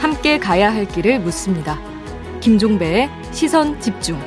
함께 0.00 0.38
가야 0.38 0.72
할 0.72 0.86
길을 0.86 1.20
묻습니다. 1.20 1.78
김종배의 2.40 3.08
시선 3.32 3.80
집중. 3.80 4.18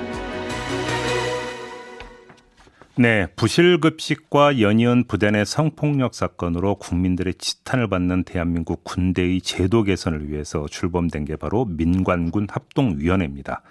네, 2.98 3.28
부실급식과 3.36 4.60
연이은 4.60 5.06
부대 5.08 5.32
내 5.32 5.46
성폭력 5.46 6.14
사건으로 6.14 6.76
국민들의 6.76 7.34
지탄을 7.36 7.88
받는 7.88 8.26
대한민국 8.26 8.84
군대의 8.84 9.42
제도 9.42 9.84
개선을 9.84 10.30
위해서 10.30 10.66
출범된 10.68 11.26
게 11.26 11.36
바로 11.36 11.66
민관군 11.66 12.48
합동위원회입니다. 12.50 13.62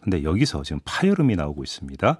근데 0.00 0.22
여기서 0.22 0.62
지금 0.64 0.80
파열음이 0.84 1.36
나오고 1.36 1.62
있습니다. 1.62 2.18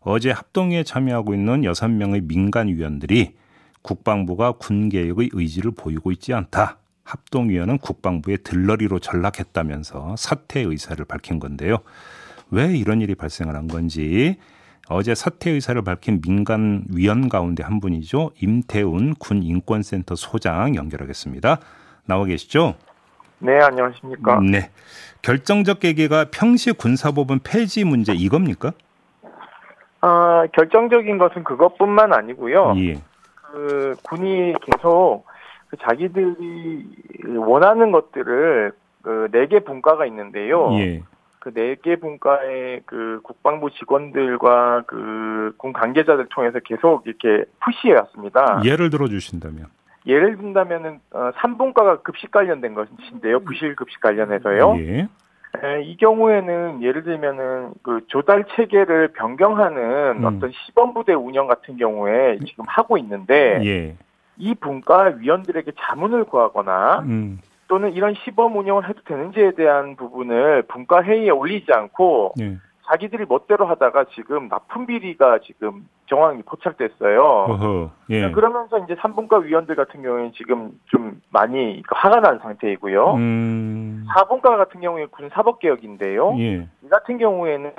어제 0.00 0.30
합동회에 0.30 0.84
참여하고 0.84 1.34
있는 1.34 1.62
6명의 1.62 2.22
민간 2.24 2.68
위원들이 2.68 3.34
국방부가 3.82 4.52
군 4.52 4.88
개혁의 4.88 5.30
의지를 5.32 5.72
보이고 5.72 6.10
있지 6.12 6.34
않다. 6.34 6.78
합동위원은 7.04 7.78
국방부의 7.78 8.38
들러리로 8.44 8.98
전락했다면서 8.98 10.16
사퇴 10.16 10.60
의사를 10.60 11.02
밝힌 11.04 11.38
건데요. 11.38 11.78
왜 12.50 12.76
이런 12.76 13.00
일이 13.00 13.14
발생을 13.14 13.54
한 13.54 13.66
건지 13.66 14.38
어제 14.88 15.14
사퇴 15.14 15.50
의사를 15.50 15.80
밝힌 15.82 16.20
민간 16.20 16.84
위원 16.90 17.28
가운데 17.28 17.62
한 17.62 17.80
분이죠. 17.80 18.32
임태훈 18.40 19.14
군 19.14 19.42
인권센터 19.42 20.14
소장 20.16 20.74
연결하겠습니다. 20.74 21.58
나와 22.06 22.24
계시죠? 22.24 22.74
네, 23.40 23.58
안녕하십니까? 23.60 24.40
네. 24.40 24.70
결정적 25.22 25.80
계기가 25.80 26.26
평시 26.30 26.72
군사법원 26.72 27.40
폐지 27.44 27.84
문제 27.84 28.12
이겁니까? 28.12 28.72
아, 30.00 30.46
결정적인 30.54 31.18
것은 31.18 31.44
그것뿐만 31.44 32.12
아니고요. 32.12 32.74
예. 32.78 33.00
그 33.52 33.94
군이 34.08 34.54
계속 34.62 35.24
그 35.68 35.76
자기들이 35.78 36.86
원하는 37.36 37.92
것들을 37.92 38.72
그 39.02 39.28
네 39.32 39.46
개 39.46 39.60
분과가 39.60 40.04
있는데요. 40.06 40.70
예. 40.78 41.02
그네 41.40 41.76
개 41.82 41.96
분과의 41.96 42.82
그 42.84 43.20
국방부 43.22 43.70
직원들과 43.70 44.82
그 44.86 45.52
군 45.56 45.72
관계자들 45.72 46.26
통해서 46.30 46.58
계속 46.60 47.06
이렇게 47.06 47.44
푸시해 47.64 47.94
왔습니다. 47.94 48.60
예를 48.64 48.90
들어 48.90 49.08
주신다면. 49.08 49.66
예를 50.06 50.36
든다면은 50.36 51.00
어, 51.12 51.30
3분과가 51.36 52.02
급식 52.02 52.30
관련된 52.30 52.74
것인데요. 52.74 53.40
부실 53.40 53.74
급식 53.76 54.00
관련해서요. 54.00 54.74
예. 54.78 55.08
에, 55.62 55.82
이 55.82 55.96
경우에는 55.96 56.82
예를 56.82 57.04
들면은 57.04 57.72
그 57.82 58.02
조달 58.08 58.44
체계를 58.54 59.08
변경하는 59.08 60.18
음. 60.18 60.24
어떤 60.24 60.52
시범 60.52 60.94
부대 60.94 61.14
운영 61.14 61.46
같은 61.46 61.76
경우에 61.76 62.38
지금 62.46 62.64
하고 62.68 62.98
있는데 62.98 63.60
예. 63.64 63.96
이 64.36 64.54
분과 64.54 65.14
위원들에게 65.18 65.72
자문을 65.78 66.24
구하거나 66.24 67.00
음. 67.00 67.40
또는 67.66 67.92
이런 67.92 68.14
시범 68.24 68.56
운영을 68.56 68.88
해도 68.88 69.00
되는지에 69.04 69.52
대한 69.52 69.96
부분을 69.96 70.62
분과 70.62 71.02
회의에 71.02 71.30
올리지 71.30 71.72
않고 71.72 72.34
예. 72.40 72.58
자기들이 72.88 73.26
멋대로 73.28 73.66
하다가 73.66 74.06
지금 74.14 74.48
납품 74.48 74.86
비리가 74.86 75.40
지금 75.44 75.86
정황이 76.06 76.42
포착됐어요. 76.42 77.20
어허. 77.22 77.90
예. 78.10 78.30
그러면서 78.30 78.78
이제 78.78 78.94
3분과 78.94 79.44
위원들 79.44 79.76
같은 79.76 80.02
경우에는 80.02 80.32
지금 80.32 80.72
좀 80.86 81.20
많이 81.30 81.82
화가 81.86 82.20
난 82.20 82.38
상태이고요. 82.38 83.14
음. 83.14 84.06
4분과 84.14 84.56
같은 84.56 84.80
경우에 84.80 85.06
군사법 85.06 85.58
개혁인데요. 85.58 86.34
예. 86.38 86.66
이 86.82 86.88
같은 86.88 87.18
경우에는 87.18 87.72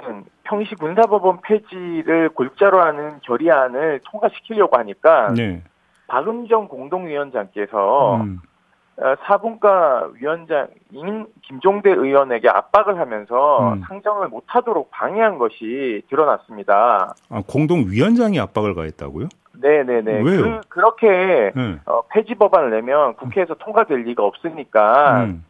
평시 0.44 0.76
군사법원 0.76 1.42
폐지를 1.42 2.30
골자로 2.30 2.80
하는 2.80 3.20
결의안을 3.22 4.02
통과시키려고 4.06 4.78
하니까 4.78 5.34
네. 5.34 5.64
박은정 6.08 6.68
공동위원장께서 6.68 8.18
음. 8.18 8.40
어, 9.02 9.16
사분과 9.23 10.09
위원장인 10.16 11.28
김종대 11.42 11.89
의원에게 11.89 12.50
압박을 12.50 13.00
하면서 13.00 13.73
음. 13.73 13.81
상정을 13.88 14.28
못하도록 14.28 14.92
방해한 14.92 15.37
것이 15.37 16.02
드러났습니다. 16.10 17.15
아, 17.30 17.43
공동위원장이 17.48 18.39
압박을 18.42 18.76
가했다고요? 18.76 19.30
네네네. 19.54 20.21
왜요? 20.21 20.61
그, 20.67 20.80
렇게 20.80 21.52
네. 21.55 21.80
어, 21.86 22.02
폐지 22.09 22.36
법안을 22.36 22.71
내면 22.71 23.15
국회에서 23.15 23.55
통과될 23.55 24.04
리가 24.04 24.23
없으니까 24.23 25.23
음. 25.23 25.45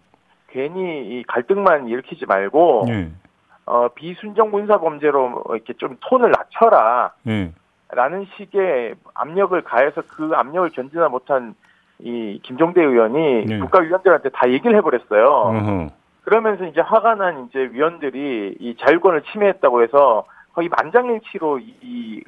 괜히 0.50 1.20
이 1.20 1.24
갈등만 1.28 1.88
일으키지 1.88 2.26
말고 2.28 2.86
예. 2.90 3.10
어, 3.66 3.88
비순정 3.90 4.52
군사 4.52 4.80
범죄로 4.80 5.44
이렇게 5.50 5.74
좀 5.74 5.98
톤을 6.02 6.32
낮춰라. 6.32 7.14
예. 7.28 7.52
라는 7.92 8.28
식의 8.38 8.96
압력을 9.16 9.60
가해서 9.64 10.04
그 10.08 10.32
압력을 10.36 10.70
견디나 10.70 11.10
못한 11.10 11.56
이 12.00 12.40
김종대 12.44 12.82
의원이 12.82 13.46
네. 13.46 13.60
국가위원들한테 13.60 14.30
다 14.30 14.50
얘기를 14.50 14.76
해버렸어요. 14.78 15.26
어허. 15.26 15.88
그러면서 16.24 16.66
이제 16.66 16.80
화가 16.82 17.16
난 17.16 17.48
이제 17.50 17.60
위원들이 17.72 18.58
이 18.60 18.76
자율권을 18.80 19.24
침해했다고 19.32 19.84
해서 19.84 20.26
거의 20.54 20.70
만장일치로 20.70 21.60
이, 21.60 21.74
이 21.82 22.22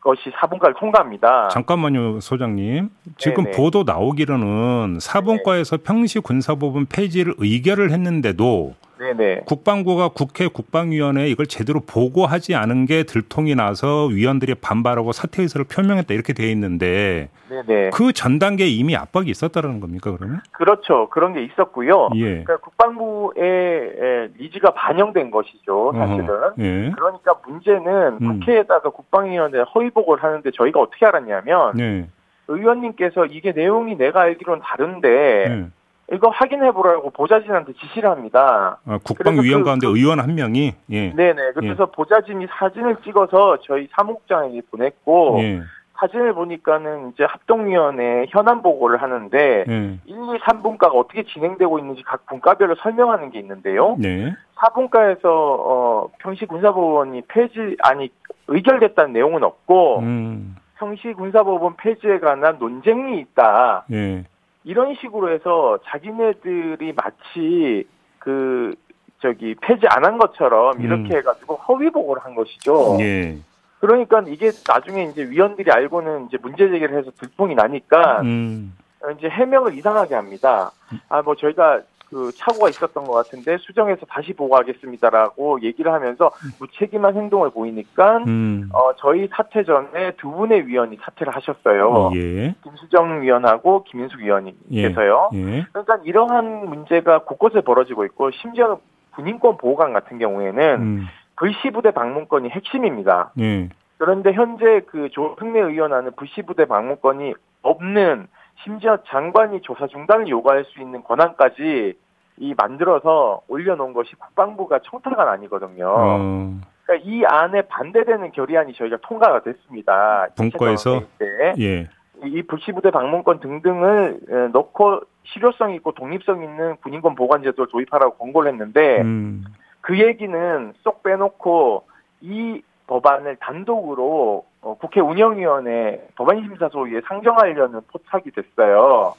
것이 0.00 0.30
사분과를 0.38 0.74
통과합니다. 0.78 1.48
잠깐만요, 1.48 2.20
소장님. 2.20 2.90
지금 3.16 3.44
네네. 3.44 3.56
보도 3.56 3.84
나오기로는 3.84 4.98
사본과에서 5.00 5.78
평시 5.84 6.20
군사법원 6.20 6.86
폐지를 6.86 7.34
의결을 7.38 7.90
했는데도 7.90 8.74
네네. 8.98 9.42
국방부가 9.46 10.08
국회 10.08 10.48
국방위원회에 10.48 11.28
이걸 11.28 11.46
제대로 11.46 11.80
보고하지 11.80 12.54
않은 12.54 12.86
게 12.86 13.04
들통이 13.04 13.54
나서 13.54 14.06
위원들이 14.06 14.56
반발하고 14.56 15.12
사퇴 15.12 15.42
의사를 15.42 15.64
표명했다 15.64 16.12
이렇게 16.12 16.32
돼 16.32 16.50
있는데 16.50 17.30
네네. 17.48 17.90
그전 17.90 18.38
단계에 18.38 18.66
이미 18.66 18.96
압박이 18.96 19.30
있었다라는 19.30 19.80
겁니까 19.80 20.14
그러면? 20.16 20.40
그렇죠. 20.52 21.08
그런 21.10 21.32
게 21.34 21.42
있었고요. 21.44 22.10
예. 22.16 22.42
그러니까 22.42 22.56
국방부의 22.58 23.42
에, 23.42 24.28
니즈가 24.40 24.72
반영된 24.74 25.30
것이죠, 25.30 25.92
사실은. 25.94 26.28
어허. 26.28 26.54
예. 26.58 26.92
그러니까 26.94 27.34
문제는 27.46 28.18
음. 28.20 28.40
국회에다가 28.40 28.90
국방위원회 28.90 29.60
허위복을 29.74 30.22
하는데 30.22 30.50
저희가 30.50 30.80
어떻게 30.80 31.06
알았냐면 31.06 31.76
네. 31.76 32.08
의원님께서 32.48 33.26
이게 33.26 33.52
내용이 33.52 33.96
내가 33.96 34.22
알기로는 34.22 34.62
다른데 34.62 35.08
네. 35.48 35.66
이거 36.12 36.28
확인해 36.30 36.70
보라고 36.72 37.10
보좌진한테 37.10 37.74
지시를 37.74 38.08
합니다. 38.08 38.78
아, 38.86 38.98
국방위원 39.04 39.60
그- 39.60 39.64
가운데 39.66 39.86
의원 39.86 40.20
한 40.20 40.34
명이 40.34 40.72
예. 40.90 41.10
네네. 41.14 41.52
그래서 41.54 41.86
보좌진이 41.86 42.46
사진을 42.58 42.96
찍어서 43.04 43.58
저희 43.62 43.88
사무국장에게 43.92 44.62
보냈고 44.70 45.38
예. 45.40 45.60
사진을 45.98 46.32
보니까는 46.32 47.10
이제 47.12 47.24
합동위원회 47.24 48.26
현안 48.30 48.62
보고를 48.62 49.02
하는데 49.02 49.64
예. 49.68 49.74
1, 49.74 49.98
2, 50.06 50.16
3분과가 50.38 50.94
어떻게 50.94 51.24
진행되고 51.24 51.78
있는지 51.78 52.02
각 52.04 52.24
분과별로 52.26 52.76
설명하는 52.76 53.30
게 53.30 53.38
있는데요. 53.40 53.96
네. 53.98 54.32
4분과에서 54.56 55.20
어, 55.24 56.08
평시 56.20 56.46
군사법원이 56.46 57.22
폐지 57.28 57.76
아니 57.82 58.10
의결됐다는 58.46 59.12
내용은 59.12 59.42
없고 59.44 59.98
음. 59.98 60.56
평시 60.78 61.12
군사법원 61.12 61.76
폐지에 61.76 62.18
관한 62.20 62.56
논쟁이 62.58 63.20
있다. 63.20 63.84
예. 63.92 64.24
이런 64.68 64.94
식으로 65.00 65.30
해서 65.32 65.78
자기네들이 65.86 66.92
마치 66.92 67.88
그 68.18 68.74
저기 69.22 69.54
폐지 69.54 69.86
안 69.88 70.04
한 70.04 70.18
것처럼 70.18 70.82
이렇게 70.82 71.14
음. 71.14 71.16
해가지고 71.16 71.54
허위 71.56 71.88
보고를 71.88 72.22
한 72.22 72.34
것이죠. 72.34 72.98
예. 73.00 73.38
그러니까 73.80 74.22
이게 74.26 74.50
나중에 74.68 75.04
이제 75.04 75.22
위원들이 75.24 75.70
알고는 75.70 76.26
이제 76.26 76.36
문제 76.42 76.68
제기를 76.68 76.98
해서 76.98 77.10
들통이 77.12 77.54
나니까 77.54 78.20
음. 78.20 78.76
이제 79.16 79.28
해명을 79.30 79.72
이상하게 79.78 80.14
합니다. 80.14 80.70
아 81.08 81.22
뭐 81.22 81.34
저희가 81.34 81.80
그 82.10 82.30
착오가 82.34 82.68
있었던 82.70 83.04
것 83.04 83.12
같은데 83.12 83.58
수정해서 83.58 84.06
다시 84.06 84.32
보고하겠습니다라고 84.32 85.62
얘기를 85.62 85.92
하면서 85.92 86.30
무책임한 86.58 87.16
행동을 87.16 87.50
보이니까 87.50 88.18
음. 88.26 88.70
어 88.72 88.94
저희 88.96 89.28
사퇴 89.30 89.64
전에 89.64 90.12
두 90.12 90.30
분의 90.30 90.66
위원이 90.66 90.98
사퇴를 91.02 91.34
하셨어요. 91.34 92.10
예. 92.14 92.54
김수정 92.62 93.22
위원하고 93.22 93.84
김인숙 93.84 94.20
위원님께서요. 94.20 95.30
예. 95.34 95.66
그러니까 95.72 95.98
이러한 96.04 96.66
문제가 96.66 97.20
곳곳에 97.24 97.60
벌어지고 97.60 98.04
있고 98.06 98.30
심지어 98.30 98.80
군인권 99.14 99.58
보호관 99.58 99.92
같은 99.92 100.18
경우에는 100.18 100.80
음. 100.80 101.06
불시부대 101.36 101.90
방문권이 101.90 102.48
핵심입니다. 102.48 103.32
예. 103.40 103.68
그런데 103.98 104.32
현재 104.32 104.80
그 104.86 105.08
조승래 105.10 105.60
의원안은 105.60 106.12
불시부대 106.16 106.66
방문권이 106.66 107.34
없는 107.62 108.28
심지어 108.64 108.98
장관이 109.08 109.60
조사 109.62 109.86
중단을 109.86 110.28
요구할 110.28 110.64
수 110.64 110.80
있는 110.80 111.02
권한까지 111.02 111.94
이 112.40 112.54
만들어서 112.56 113.42
올려놓은 113.48 113.92
것이 113.92 114.14
국방부가 114.16 114.80
청탁안 114.84 115.28
아니거든요. 115.28 115.86
어. 115.88 116.54
그러니까 116.84 117.08
이 117.08 117.24
안에 117.24 117.62
반대되는 117.62 118.32
결의안이 118.32 118.74
저희가 118.74 118.98
통과가 119.02 119.42
됐습니다. 119.42 120.28
분과에서? 120.36 121.00
때. 121.18 121.54
예. 121.58 121.88
이 122.24 122.42
불시부대 122.42 122.90
방문권 122.90 123.40
등등을 123.40 124.20
에, 124.28 124.48
넣고 124.48 125.00
실효성 125.24 125.74
있고 125.74 125.92
독립성 125.92 126.42
있는 126.42 126.76
군인권 126.76 127.14
보관 127.14 127.42
제도를 127.42 127.70
도입하라고 127.70 128.16
권고를 128.16 128.52
했는데 128.52 129.02
음. 129.02 129.44
그 129.80 130.00
얘기는 130.00 130.72
쏙 130.82 131.02
빼놓고 131.02 131.84
이 132.22 132.62
법안을 132.88 133.36
단독으로 133.36 134.44
어, 134.62 134.76
국회 134.80 135.00
운영위원회 135.00 136.08
법안심사소위에 136.16 137.02
상정하려는 137.06 137.80
포착이 137.92 138.30
됐어요. 138.34 139.14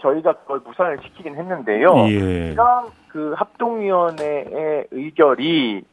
저희가 0.00 0.32
그걸 0.34 0.60
무산을 0.64 0.98
시키긴 1.02 1.36
했는데요. 1.36 1.94
예. 2.08 2.54
그 3.08 3.34
합동위원회의 3.36 4.86
의결이 4.90 5.84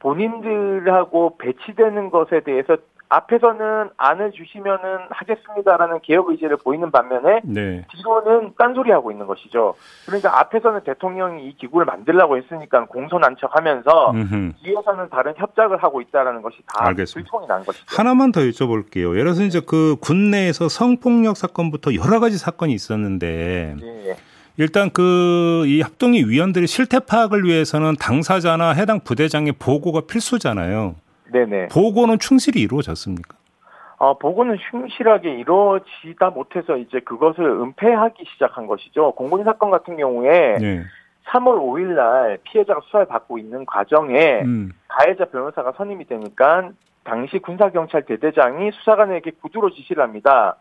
본인들하고 0.00 1.36
배치되는 1.38 2.10
것에 2.10 2.40
대해서 2.40 2.76
앞에서는 3.10 3.90
안을 3.96 4.32
주시면은 4.32 4.98
하겠습니다라는 5.10 6.00
개혁 6.02 6.30
의지를 6.30 6.56
보이는 6.56 6.90
반면에 6.90 7.40
네. 7.44 7.84
뒤로는 7.90 8.54
딴소리 8.56 8.90
하고 8.92 9.10
있는 9.10 9.26
것이죠. 9.26 9.74
그러니까 10.06 10.38
앞에서는 10.40 10.84
대통령이 10.84 11.48
이 11.48 11.56
기구를 11.56 11.84
만들라고 11.86 12.36
했으니까 12.38 12.86
공손한 12.86 13.36
척하면서 13.40 14.12
음흠. 14.12 14.52
뒤에서는 14.62 15.08
다른 15.10 15.34
협작을 15.36 15.82
하고 15.82 16.00
있다라는 16.00 16.40
것이 16.40 16.58
다 16.66 16.86
알겠습니다. 16.86 17.28
불통이 17.30 17.48
난 17.48 17.64
것이죠. 17.64 17.84
하나만 17.88 18.32
더 18.32 18.40
여쭤볼게요. 18.40 19.10
예를 19.12 19.24
들어서 19.24 19.42
이제 19.42 19.60
그 19.60 19.96
군내에서 20.00 20.68
성폭력 20.68 21.36
사건부터 21.36 21.94
여러 21.94 22.20
가지 22.20 22.38
사건이 22.38 22.72
있었는데 22.72 23.76
예. 23.82 24.16
일단 24.56 24.90
그 24.90 25.64
이 25.66 25.82
합동위 25.82 26.24
위원들의 26.24 26.66
실태 26.68 26.98
파악을 26.98 27.44
위해서는 27.44 27.96
당사자나 27.96 28.70
해당 28.72 29.00
부대장의 29.00 29.52
보고가 29.58 30.02
필수잖아요. 30.02 30.94
네네. 31.32 31.68
보고는 31.68 32.18
충실히 32.18 32.60
이루어졌습니까? 32.62 33.36
어, 33.98 34.16
보고는 34.16 34.56
충실하게 34.70 35.34
이루어지다 35.34 36.30
못해서 36.30 36.76
이제 36.76 37.00
그것을 37.00 37.44
은폐하기 37.44 38.24
시작한 38.32 38.66
것이죠. 38.66 39.12
공군 39.12 39.44
사건 39.44 39.70
같은 39.70 39.96
경우에 39.96 40.56
네. 40.58 40.84
3월 41.26 41.58
5일 41.58 41.94
날 41.94 42.38
피해자가 42.44 42.80
수사를 42.84 43.06
받고 43.06 43.38
있는 43.38 43.66
과정에 43.66 44.40
음. 44.42 44.72
가해자 44.88 45.26
변호사가 45.26 45.72
선임이 45.76 46.06
되니까 46.06 46.70
당시 47.04 47.38
군사경찰 47.38 48.06
대대장이 48.06 48.70
수사관에게 48.72 49.32
구두로 49.42 49.70
지시를 49.70 50.02
합니다. 50.02 50.56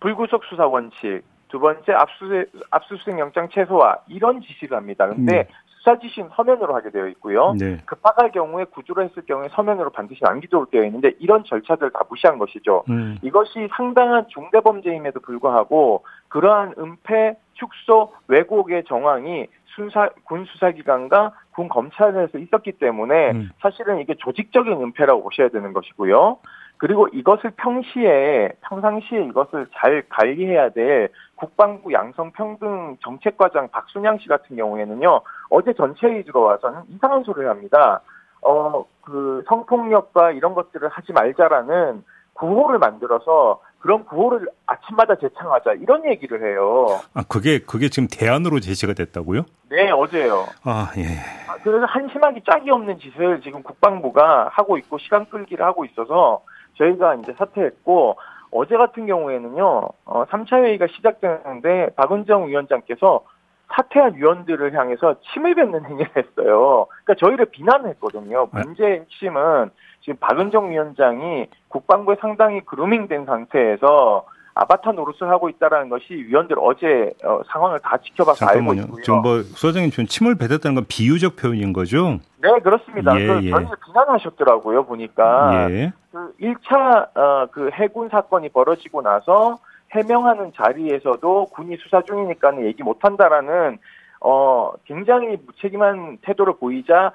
불구속 0.00 0.44
수사 0.44 0.66
원칙, 0.66 1.22
두 1.48 1.58
번째 1.58 1.92
압수수색, 1.92 2.52
압수수색 2.70 3.18
영장 3.18 3.48
최소화 3.48 3.98
이런 4.08 4.40
지시를 4.40 4.76
합니다. 4.76 5.08
근데 5.08 5.32
네. 5.32 5.48
수사 5.86 6.00
지시는 6.00 6.30
서면으로 6.34 6.74
하게 6.74 6.90
되어 6.90 7.06
있고요. 7.08 7.54
네. 7.56 7.78
급박할 7.86 8.32
경우에 8.32 8.64
구두로 8.64 9.04
했을 9.04 9.22
경우에 9.24 9.48
서면으로 9.52 9.90
반드시 9.90 10.20
남기도록 10.24 10.72
되어 10.72 10.84
있는데 10.84 11.12
이런 11.20 11.44
절차들 11.44 11.90
다 11.92 12.00
무시한 12.10 12.38
것이죠. 12.38 12.82
음. 12.90 13.18
이것이 13.22 13.68
상당한 13.76 14.26
중대 14.28 14.60
범죄임에도 14.60 15.20
불구하고 15.20 16.04
그러한 16.28 16.74
은폐, 16.76 17.36
축소, 17.54 18.12
왜곡의 18.26 18.84
정황이 18.88 19.46
순사, 19.76 20.10
군 20.24 20.44
수사기관과 20.46 21.32
군 21.52 21.68
검찰에서 21.68 22.38
있었기 22.38 22.72
때문에 22.72 23.30
음. 23.30 23.50
사실은 23.60 24.00
이게 24.00 24.14
조직적인 24.18 24.72
은폐라고 24.72 25.22
보셔야 25.22 25.48
되는 25.50 25.72
것이고요. 25.72 26.38
그리고 26.78 27.08
이것을 27.08 27.50
평시에 27.56 28.52
평상시에 28.62 29.24
이것을 29.24 29.66
잘 29.74 30.02
관리해야 30.08 30.70
될 30.70 31.10
국방부 31.36 31.92
양성평등 31.92 32.98
정책과장 33.02 33.68
박순양 33.68 34.18
씨 34.18 34.28
같은 34.28 34.56
경우에는요 34.56 35.20
어제 35.50 35.72
전체회의 35.72 36.24
들어와서는 36.24 36.82
이상한 36.90 37.22
소리를 37.24 37.48
합니다. 37.48 38.00
어 38.42 38.84
그 39.06 39.44
성폭력과 39.46 40.32
이런 40.32 40.54
것들을 40.54 40.88
하지 40.88 41.12
말자라는 41.12 42.04
구호를 42.34 42.78
만들어서 42.80 43.62
그런 43.78 44.04
구호를 44.04 44.48
아침마다 44.66 45.14
재창하자 45.14 45.74
이런 45.74 46.04
얘기를 46.06 46.42
해요. 46.42 46.86
아 47.14 47.22
그게 47.28 47.60
그게 47.60 47.88
지금 47.88 48.08
대안으로 48.10 48.58
제시가 48.58 48.94
됐다고요? 48.94 49.42
네 49.70 49.90
어제요. 49.92 50.44
아 50.64 50.90
예. 50.98 51.04
아, 51.48 51.56
그래서 51.62 51.86
한심하기 51.86 52.42
짝이 52.50 52.68
없는 52.68 52.98
짓을 52.98 53.40
지금 53.42 53.62
국방부가 53.62 54.48
하고 54.52 54.76
있고 54.76 54.98
시간 54.98 55.24
끌기를 55.26 55.64
하고 55.64 55.84
있어서 55.84 56.42
저희가 56.76 57.14
이제 57.16 57.32
사퇴했고 57.34 58.16
어제 58.50 58.76
같은 58.76 59.06
경우에는요, 59.06 59.88
어, 60.04 60.24
3차 60.26 60.64
회의가 60.64 60.86
시작되는데 60.86 61.90
박은정 61.96 62.48
위원장께서 62.48 63.24
사퇴한 63.68 64.14
위원들을 64.14 64.74
향해서 64.74 65.16
침을 65.20 65.54
뱉는 65.54 65.84
행위를 65.84 66.10
했어요. 66.16 66.86
그러니까 67.04 67.14
저희를 67.26 67.46
비난했거든요. 67.46 68.48
네. 68.52 68.62
문제의 68.62 69.00
핵심은 69.00 69.70
지금 70.02 70.16
박은정 70.20 70.70
위원장이 70.70 71.48
국방부에 71.68 72.16
상당히 72.20 72.60
그루밍된 72.60 73.26
상태에서 73.26 74.24
아바타 74.58 74.92
노릇을 74.92 75.28
하고 75.28 75.50
있다라는 75.50 75.90
것이 75.90 76.14
위원들 76.14 76.56
어제 76.58 77.12
어, 77.22 77.42
상황을 77.46 77.78
다 77.80 77.98
지켜봐서 77.98 78.46
알고 78.46 78.58
잠깐만요. 78.58 78.82
있고요. 78.84 79.02
지금 79.02 79.20
뭐 79.20 79.42
소장님 79.42 79.90
지금 79.90 80.06
침을 80.06 80.34
뱉었다는 80.34 80.74
건 80.74 80.86
비유적 80.88 81.36
표현인 81.36 81.74
거죠? 81.74 82.18
네, 82.38 82.58
그렇습니다. 82.62 83.20
예, 83.20 83.26
그 83.26 83.44
예. 83.44 83.50
저희를 83.50 83.76
비난하셨더라고요, 83.84 84.86
보니까. 84.86 85.70
예. 85.70 85.92
그 86.10 86.32
1차 86.40 87.16
어, 87.18 87.46
그 87.52 87.68
해군 87.74 88.08
사건이 88.08 88.48
벌어지고 88.48 89.02
나서 89.02 89.58
해명하는 89.92 90.52
자리에서도 90.56 91.46
군이 91.52 91.76
수사 91.76 92.00
중이니까는 92.00 92.64
얘기 92.64 92.82
못 92.82 93.04
한다라는 93.04 93.76
어 94.22 94.72
굉장히 94.86 95.36
무책임한 95.46 96.18
태도를 96.22 96.54
보이자 96.58 97.12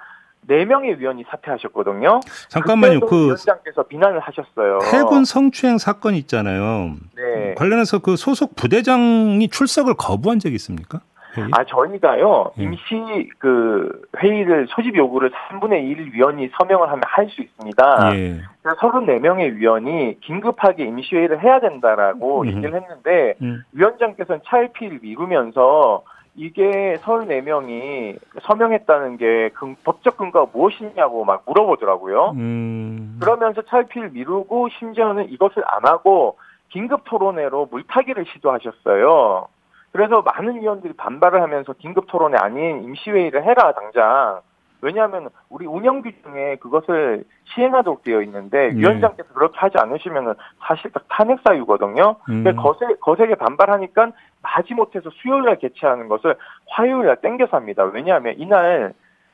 네 0.48 0.66
명의 0.66 1.00
위원이 1.00 1.24
사퇴하셨거든요. 1.30 2.20
잠깐만요. 2.50 3.02
그 3.02 3.26
위원장께서 3.26 3.84
비난을 3.84 4.20
하셨어요. 4.20 4.80
해군 4.94 5.24
성추행 5.26 5.78
사건 5.78 6.16
있잖아요. 6.16 6.96
네. 7.16 7.54
관련해서 7.56 8.00
그 8.00 8.16
소속 8.16 8.56
부대장이 8.56 9.48
출석을 9.50 9.94
거부한 9.98 10.40
적이 10.40 10.56
있습니까? 10.56 11.02
회의? 11.38 11.48
아 11.54 11.64
저희가요 11.64 12.52
예. 12.60 12.64
임시 12.64 13.30
그 13.40 13.90
회의를 14.22 14.68
소집 14.70 14.98
요구를 14.98 15.32
3분의 15.32 15.90
1 15.90 16.12
위원이 16.14 16.50
서명을 16.58 16.90
하면 16.90 17.02
할 17.06 17.30
수 17.30 17.42
있습니다. 17.42 18.16
예. 18.16 18.42
그래서 18.62 18.78
34명의 18.82 19.56
위원이 19.56 20.20
긴급하게 20.20 20.84
임시 20.84 21.16
회의를 21.16 21.42
해야 21.42 21.62
된다라고 21.62 22.42
음. 22.42 22.48
얘기를 22.48 22.74
했는데 22.74 23.36
음. 23.42 23.64
위원장께서는 23.72 24.42
차일피일 24.46 25.00
미루면서 25.02 26.04
이게 26.42 26.98
34명이 27.04 28.18
서명했다는 28.42 29.18
게 29.18 29.50
근- 29.54 29.76
법적 29.84 30.18
근거가 30.18 30.50
무엇이냐고 30.52 31.24
막 31.24 31.44
물어보더라고요. 31.46 32.32
음. 32.32 33.20
그러면서 33.22 33.62
차일피일 33.62 34.10
미루고 34.10 34.70
심지어는 34.80 35.30
이것을 35.30 35.62
안 35.68 35.86
하고 35.86 36.40
긴급 36.70 37.04
토론회로 37.04 37.68
물타기를 37.70 38.26
시도하셨어요. 38.34 39.50
그래서 39.92 40.24
많은 40.24 40.62
위원들이 40.62 40.94
반발을 40.94 41.44
하면서 41.44 41.74
긴급 41.74 42.08
토론회 42.08 42.38
아닌 42.40 42.86
임시회의를 42.86 43.44
해라 43.44 43.74
당장. 43.74 44.40
왜냐하면 44.82 45.30
우리 45.50 45.66
운영 45.66 46.02
규정에 46.02 46.56
그것을 46.58 47.24
시행하도록 47.54 48.04
되어 48.04 48.22
있는데 48.24 48.70
네. 48.70 48.76
위원장께서 48.76 49.34
그렇게 49.34 49.58
하지 49.60 49.78
않으시면은 49.80 50.34
사실 50.60 50.92
딱 50.92 51.06
탄핵 51.10 51.40
사유거든요. 51.46 52.16
음. 52.30 52.44
근데 52.44 52.54
거세, 52.54 52.86
거세게 53.00 53.36
반발하니까 53.36 54.12
마지못해서 54.42 55.10
수요일 55.22 55.46
날 55.46 55.60
개최하는 55.60 56.08
것을 56.08 56.36
화요일 56.68 57.06
날 57.06 57.22
땡겨서 57.22 57.56
합니다. 57.56 57.84
왜냐하면 57.84 58.36
이날 58.38 58.94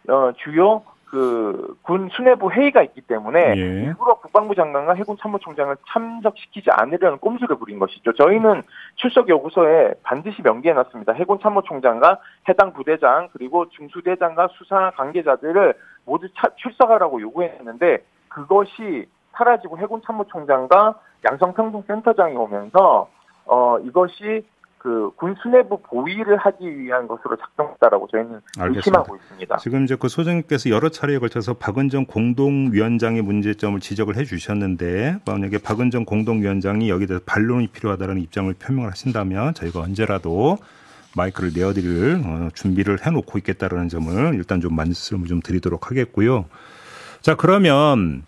어, 0.10 0.32
주요 0.38 0.84
그 1.10 1.76
군 1.84 2.10
수뇌부 2.12 2.52
회의가 2.52 2.82
있기 2.84 3.00
때문에 3.02 3.40
예. 3.56 3.62
일부러 3.62 4.16
국방부 4.16 4.54
장관과 4.56 4.94
해군 4.96 5.16
참모총장을 5.22 5.74
참석시키지 5.88 6.70
않으려는 6.72 7.18
꼼수를 7.20 7.56
부린 7.58 7.80
것이죠. 7.80 8.14
저희는 8.14 8.62
출석 8.96 9.30
요구서에 9.30 9.94
반드시 10.04 10.42
명기해놨습니다. 10.42 11.14
해군 11.14 11.40
참모총장과 11.42 12.20
해당 12.50 12.74
부대장 12.74 13.30
그리고 13.32 13.70
중수대장과 13.70 14.50
수사 14.58 14.92
관계자들을 14.98 15.74
모두 16.06 16.28
차- 16.36 16.50
출석하라고 16.58 17.22
요구했는데 17.22 18.00
그것이 18.28 19.08
사라지고 19.32 19.78
해군 19.78 20.02
참모총장과 20.06 20.96
양성평등센터장이 21.32 22.36
오면서 22.36 23.08
어 23.46 23.78
이것이 23.80 24.46
그 24.78 25.12
군 25.18 25.36
수뇌부 25.42 25.82
보위를 25.84 26.38
하기 26.38 26.80
위한 26.80 27.08
것으로 27.08 27.36
작동했다라고 27.38 28.08
저희는 28.12 28.42
알겠습니다. 28.60 28.78
의심하고 28.78 29.16
있습니다. 29.16 29.58
지금 29.58 29.84
이제 29.84 29.96
그 30.00 30.08
소장님께서 30.08 30.70
여러 30.70 30.90
차례에 30.90 31.18
걸쳐서 31.20 31.56
박은정 31.56 32.06
공동위원장의 32.06 33.22
문제점을 33.24 33.80
지적을 33.80 34.16
해 34.18 34.24
주셨는데 34.26 35.20
만약에 35.26 35.58
박은정 35.58 36.06
공동위원장이 36.06 36.90
여기에 36.90 37.08
대해서 37.08 37.24
반론이 37.26 37.68
필요하다는 37.68 38.20
입장을 38.20 38.54
표명을 38.54 38.92
하신다면 38.92 39.54
저희가 39.56 39.80
언제라도 39.82 40.58
마이크를 41.16 41.52
내어드릴 41.56 42.22
어, 42.26 42.50
준비를 42.54 43.00
해놓고 43.06 43.38
있겠다라는 43.40 43.90
점을 43.90 44.36
일단 44.36 44.62
좀 44.62 44.76
말씀을 44.76 45.28
좀 45.28 45.42
드리도록 45.42 45.90
하겠고요. 45.90 46.46
자 47.22 47.36
그러면 47.36 48.24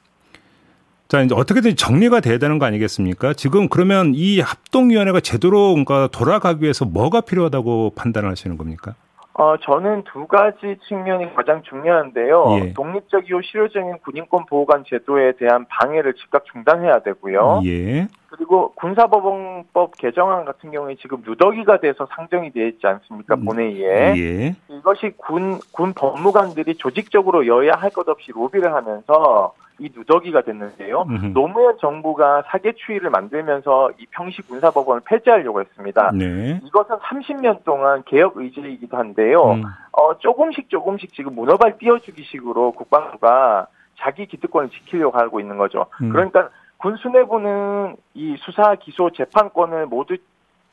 자 1.09 1.21
이제 1.21 1.33
어떻게든 1.35 1.75
정리가 1.75 2.19
돼야 2.19 2.37
되는 2.37 2.59
거 2.59 2.67
아니겠습니까? 2.67 3.33
지금 3.33 3.67
그러면 3.67 4.11
이 4.13 4.39
합동위원회가 4.41 5.21
제대로 5.21 5.69
그러니까 5.69 6.07
돌아가기 6.11 6.61
위해서 6.61 6.85
뭐가 6.85 7.21
필요하다고 7.21 7.93
판단을 7.95 8.29
하시는 8.29 8.57
겁니까? 8.59 8.93
어, 9.33 9.55
저는 9.57 10.03
두 10.03 10.27
가지 10.27 10.77
측면이 10.87 11.33
가장 11.33 11.63
중요한데요. 11.63 12.59
예. 12.61 12.73
독립적이고 12.73 13.41
실효적인 13.41 13.99
군인권 14.03 14.45
보호관 14.47 14.83
제도에 14.85 15.31
대한 15.39 15.65
방해를 15.67 16.13
즉각 16.13 16.43
중단해야 16.51 16.99
되고요. 16.99 17.61
예. 17.65 18.07
그리고 18.27 18.73
군사법원법 18.75 19.97
개정안 19.97 20.45
같은 20.45 20.69
경우에 20.69 20.95
지금 21.01 21.23
누더기가 21.25 21.79
돼서 21.79 22.05
상정이 22.15 22.51
되어 22.51 22.67
있지 22.67 22.85
않습니까? 22.85 23.33
음, 23.35 23.45
본회의에. 23.45 24.13
예. 24.17 24.55
이것이 24.69 25.13
군, 25.17 25.57
군 25.71 25.93
법무관들이 25.93 26.75
조직적으로 26.75 27.47
여야 27.47 27.71
할 27.77 27.89
것 27.89 28.07
없이 28.09 28.31
로비를 28.31 28.71
하면서 28.75 29.53
이 29.79 29.89
누더기가 29.95 30.41
됐는데요. 30.41 31.03
음흠. 31.03 31.25
노무현 31.33 31.77
정부가 31.79 32.43
사계추위를 32.47 33.09
만들면서 33.09 33.91
이 33.97 34.05
평시 34.11 34.41
군사법원을 34.41 35.01
폐지하려고 35.05 35.61
했습니다. 35.61 36.11
네. 36.13 36.59
이것은 36.63 36.97
30년 36.97 37.63
동안 37.63 38.03
개혁 38.05 38.37
의지이기도 38.37 38.97
한데요. 38.97 39.53
음. 39.53 39.63
어, 39.93 40.17
조금씩 40.19 40.69
조금씩 40.69 41.13
지금 41.13 41.33
문어발 41.35 41.77
띄워주기 41.77 42.23
식으로 42.23 42.73
국방부가 42.73 43.67
자기 43.97 44.25
기득권을 44.25 44.69
지키려고 44.69 45.17
하고 45.17 45.39
있는 45.39 45.57
거죠. 45.57 45.87
음. 46.01 46.09
그러니까 46.09 46.49
군 46.77 46.95
수뇌부는 46.95 47.97
이 48.13 48.37
수사, 48.39 48.75
기소, 48.75 49.11
재판권을 49.11 49.85
모두 49.85 50.17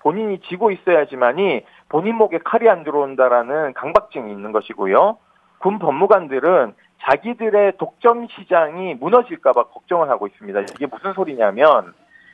본인이 0.01 0.41
쥐고 0.41 0.71
있어야지만이 0.71 1.63
본인 1.89 2.17
목에 2.17 2.39
칼이 2.39 2.69
안 2.69 2.85
들어온다라는 2.85 3.75
강박증이 3.75 4.31
있는 4.31 4.53
것이고요. 4.53 5.19
군 5.59 5.79
법무관들은 5.79 6.75
자기들의 7.03 7.77
독점 7.79 8.27
시장이 8.29 8.95
무너질까봐 8.95 9.65
걱정을 9.65 10.09
하고 10.09 10.27
있습니다. 10.27 10.61
이게 10.61 10.87
무슨 10.87 11.13
소리냐면 11.13 11.93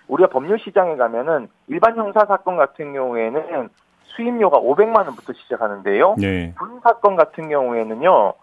우리가 0.09 0.29
법률 0.31 0.59
시장에 0.59 0.97
가면은 0.97 1.49
일반 1.69 1.97
형사 1.97 2.25
사건 2.27 2.57
같은 2.57 2.93
경우에는 2.93 3.69
수임료가 4.05 4.59
500만 4.59 5.07
원부터 5.07 5.33
시작하는데요. 5.33 6.17
네. 6.19 6.55
군 6.59 6.81
사건 6.83 7.17
같은 7.17 7.49
경우에는요. 7.49 8.35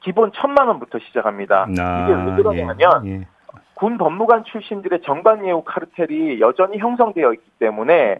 기본 0.00 0.30
1000만 0.30 0.68
원부터 0.68 0.98
시작합니다. 1.00 1.66
이게 1.68 1.80
왜 1.80 2.36
그러냐면 2.36 3.06
예, 3.06 3.10
예. 3.10 3.26
군 3.74 3.98
법무관 3.98 4.44
출신들의 4.44 5.02
정관예우 5.02 5.62
카르텔이 5.64 6.40
여전히 6.40 6.78
형성되어 6.78 7.32
있기 7.34 7.50
때문에 7.58 8.18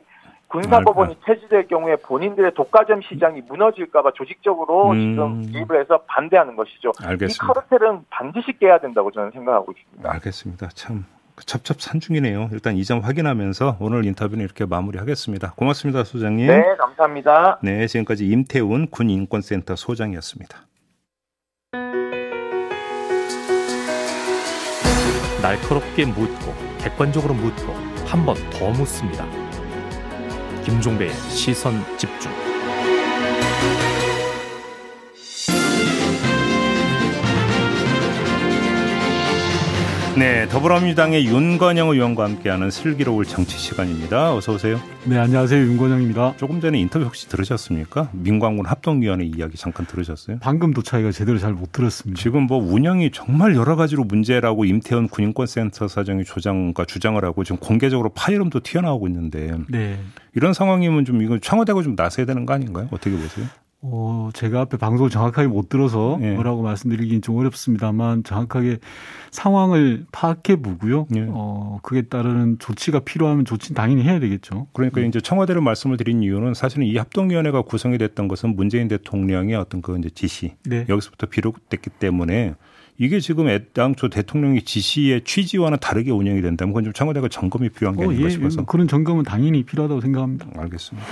군사법원이 0.49 1.17
폐지될 1.25 1.67
경우에 1.69 1.97
본인들의 1.97 2.55
독과점 2.55 3.03
시장이 3.03 3.43
무너질까봐 3.49 4.13
조직적으로 4.15 4.91
음. 4.91 4.99
지금 5.11 5.53
개입을 5.53 5.81
해서 5.81 6.01
반대하는 6.07 6.57
것이죠. 6.57 6.93
이 7.03 7.05
알겠습니다. 7.05 7.47
카르텔은 7.53 8.05
반드시 8.11 8.53
깨야 8.59 8.79
된다고 8.79 9.11
저는 9.11 9.33
생각하고 9.33 9.73
있습니다. 9.73 10.13
알겠습니다. 10.13 10.69
참 10.75 11.05
첩첩산중이네요. 11.45 12.49
일단 12.53 12.77
이 12.77 12.85
점 12.85 13.01
확인하면서 13.01 13.77
오늘 13.81 14.05
인터뷰는 14.07 14.43
이렇게 14.45 14.65
마무리하겠습니다. 14.65 15.53
고맙습니다, 15.57 16.05
소장님. 16.05 16.47
네, 16.47 16.63
감사합니다. 16.79 17.59
네, 17.63 17.87
지금까지 17.87 18.27
임태훈 18.27 18.87
군인권센터 18.89 19.77
소장이었습니다. 19.77 20.59
날카롭게 25.43 26.07
묻고 26.07 26.55
객관적으로 26.81 27.35
묻고 27.35 27.73
한 28.07 28.25
번 28.25 28.37
더 28.51 28.71
묻습니다. 28.71 29.25
김종배의 30.67 31.13
시선 31.31 31.85
집중. 31.97 32.46
네, 40.19 40.49
더불어민주당의 40.49 41.27
윤건영 41.27 41.91
의원과 41.91 42.25
함께하는 42.25 42.71
슬기로울 42.71 43.27
정치 43.27 43.59
시간입니다. 43.59 44.35
어서 44.35 44.55
오세요. 44.55 44.81
네, 45.05 45.19
안녕하세요. 45.19 45.61
윤건영입니다. 45.61 46.37
조금 46.39 46.59
전에 46.59 46.79
인터뷰 46.79 47.05
혹시 47.05 47.29
들으셨습니까? 47.29 48.09
민광군 48.13 48.65
합동위원회 48.65 49.27
이야기 49.27 49.59
잠깐 49.59 49.85
들으셨어요? 49.87 50.39
방금 50.41 50.73
도차이가 50.73 51.13
제대로 51.13 51.39
잘 51.39 51.53
못 51.53 51.71
들었습니다. 51.71 52.19
지금 52.19 52.45
뭐 52.45 52.57
운영이 52.57 53.11
정말 53.13 53.55
여러 53.57 53.77
가지로 53.77 54.05
문제라고 54.05 54.65
임태현 54.65 55.09
군인권센터 55.09 55.87
사장이 55.87 56.25
조장과 56.25 56.87
주장을 56.87 57.23
하고 57.23 57.45
지금 57.45 57.59
공개적으로 57.59 58.09
파이름도 58.15 58.61
튀어나오고 58.61 59.09
있는데 59.09 59.53
네. 59.69 59.99
이런 60.35 60.55
상황이면 60.55 61.05
좀 61.05 61.21
이거 61.21 61.39
청와대가 61.39 61.83
좀 61.83 61.95
나서야 61.95 62.25
되는 62.25 62.47
거 62.47 62.55
아닌가요? 62.55 62.89
어떻게 62.91 63.11
보세요? 63.11 63.47
어, 63.89 64.31
제가 64.35 64.63
앞에 64.63 64.77
방송을 64.77 65.11
정확하게 65.11 65.49
못 65.49 65.69
들어서 65.69 66.19
예. 66.21 66.33
뭐라고 66.33 66.63
말씀드리긴 66.63 67.23
좀 67.23 67.37
어렵습니다만 67.37 68.25
정확하게 68.25 68.79
상황을 69.31 70.07
파악해 70.11 70.57
보고요. 70.57 71.07
예. 71.15 71.27
어, 71.29 71.79
그에 71.83 72.03
따르는 72.03 72.59
조치가 72.59 73.01
필요하면 73.01 73.45
조치는 73.45 73.77
당연히 73.77 74.03
해야 74.03 74.19
되겠죠. 74.19 74.67
그러니까 74.73 75.01
이제 75.03 75.21
청와대로 75.21 75.61
말씀을 75.61 75.97
드린 75.97 76.23
이유는 76.23 76.55
사실은 76.55 76.85
이 76.87 76.97
합동위원회가 76.97 77.63
구성이 77.63 77.99
됐던 77.99 78.29
것은 78.29 78.57
문재인 78.57 78.89
대통령의 78.89 79.55
어떤 79.55 79.83
그 79.83 79.97
이제 79.99 80.11
지시 80.11 80.55
네. 80.65 80.85
여기서부터 80.89 81.27
비롯됐기 81.27 81.91
때문에 81.91 82.55
이게 82.99 83.21
지금 83.21 83.49
애당초 83.49 84.09
대통령의 84.09 84.63
지시의 84.63 85.23
취지와는 85.25 85.79
다르게 85.81 86.11
운영이 86.11 86.41
된다면 86.41 86.73
그건 86.73 86.85
좀 86.85 86.93
청와대가 86.93 87.29
점검이 87.29 87.69
필요한 87.69 87.97
게 87.97 88.05
어, 88.05 88.09
아닌가 88.09 88.27
예, 88.27 88.31
싶어서 88.31 88.65
그런 88.65 88.89
점검은 88.89 89.25
당연히 89.25 89.65
필요하다고 89.65 90.01
생각합니다. 90.01 90.47
알겠습니다. 90.57 91.07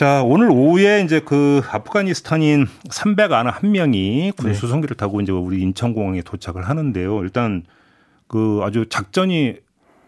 자, 0.00 0.22
오늘 0.22 0.48
오후에 0.50 1.02
이제 1.02 1.20
그 1.20 1.60
아프가니스탄인 1.70 2.68
300 2.88 3.32
안에 3.32 3.50
한 3.50 3.70
명이 3.70 4.32
군 4.34 4.46
네. 4.46 4.54
수송기를 4.54 4.96
타고 4.96 5.20
이제 5.20 5.30
우리 5.30 5.60
인천공항에 5.60 6.22
도착을 6.22 6.66
하는데요. 6.66 7.22
일단 7.22 7.64
그 8.26 8.60
아주 8.62 8.86
작전이 8.88 9.56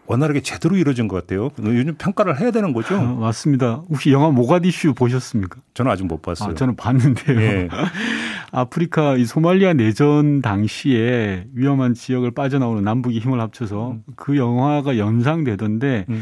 원활하게 0.07 0.41
제대로 0.41 0.77
이루어진 0.77 1.07
것 1.07 1.15
같아요. 1.21 1.51
요즘 1.63 1.93
평가를 1.95 2.39
해야 2.39 2.49
되는 2.49 2.71
어, 2.71 2.73
거죠? 2.73 2.99
맞습니다. 2.99 3.83
혹시 3.87 4.11
영화 4.11 4.31
모가디슈 4.31 4.95
보셨습니까? 4.95 5.59
저는 5.75 5.91
아직 5.91 6.05
못 6.05 6.23
봤어요. 6.23 6.49
아, 6.49 6.55
저는 6.55 6.75
봤는데요. 6.75 7.39
예. 7.39 7.69
아프리카 8.51 9.15
이 9.15 9.25
소말리아 9.25 9.73
내전 9.73 10.41
당시에 10.41 11.45
위험한 11.53 11.93
지역을 11.93 12.31
빠져나오는 12.31 12.83
남북이 12.83 13.19
힘을 13.19 13.39
합쳐서 13.39 13.97
그 14.15 14.37
영화가 14.37 14.97
연상되던데 14.97 16.05
음. 16.09 16.21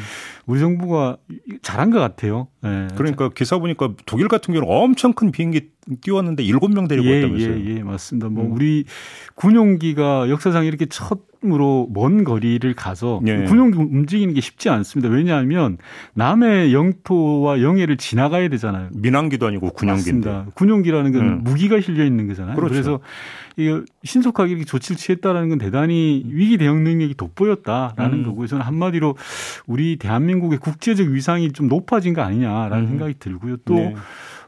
우리 0.51 0.60
정부가 0.60 1.15
잘한 1.62 1.91
것 1.91 2.00
같아요. 2.00 2.48
예. 2.65 2.88
그러니까 2.98 3.29
기사 3.29 3.58
보니까 3.58 3.93
독일 4.05 4.27
같은 4.27 4.53
경우는 4.53 4.67
엄청 4.70 5.13
큰 5.13 5.31
비행기 5.31 5.70
띄웠는데 6.01 6.43
일곱 6.43 6.74
명 6.74 6.89
데리고 6.89 7.08
예, 7.08 7.22
왔다면서요. 7.22 7.70
예, 7.70 7.77
예, 7.77 7.84
맞습니다. 7.84 8.27
뭐 8.27 8.43
음. 8.43 8.51
우리 8.51 8.84
군용기가 9.36 10.29
역사상 10.29 10.65
이렇게 10.65 10.88
처음으로 10.88 11.88
먼 11.93 12.25
거리를 12.25 12.74
가서 12.74 13.22
예. 13.27 13.46
군용기 13.46 13.77
움직이는 13.77 14.34
게 14.34 14.41
쉽지 14.41 14.67
않습니다. 14.67 15.10
왜냐하면 15.10 15.77
남의 16.15 16.74
영토와 16.74 17.62
영해를 17.62 17.96
지나가야 17.96 18.50
되잖아요. 18.50 18.89
민항기도 18.93 19.48
아니고 19.48 19.70
군용기인데. 19.72 20.29
맞습니다. 20.29 20.51
군용기라는 20.55 21.13
건 21.13 21.22
음. 21.22 21.43
무기가 21.46 21.79
실려 21.79 22.03
있는 22.03 22.27
거잖아요. 22.27 22.58
그렇죠. 22.58 22.74
그래서 22.74 23.00
신속하게 24.03 24.51
이렇게 24.51 24.65
조치를 24.65 24.98
취했다라는 24.98 25.50
건 25.50 25.58
대단히 25.58 26.24
위기 26.27 26.58
대응 26.58 26.84
능력이 26.84 27.15
돋보였다라는 27.15 28.20
음. 28.20 28.24
거고요. 28.25 28.48
저는 28.48 28.65
한마디로 28.65 29.15
우리 29.68 29.98
대한민국의 29.98 30.60
국제적 30.60 31.08
위상이 31.08 31.51
좀 31.51 31.68
높아진 31.68 32.13
거 32.13 32.22
아니냐라는 32.22 32.84
음. 32.84 32.88
생각이 32.88 33.15
들고요. 33.20 33.58
또 33.65 33.75
네. 33.75 33.96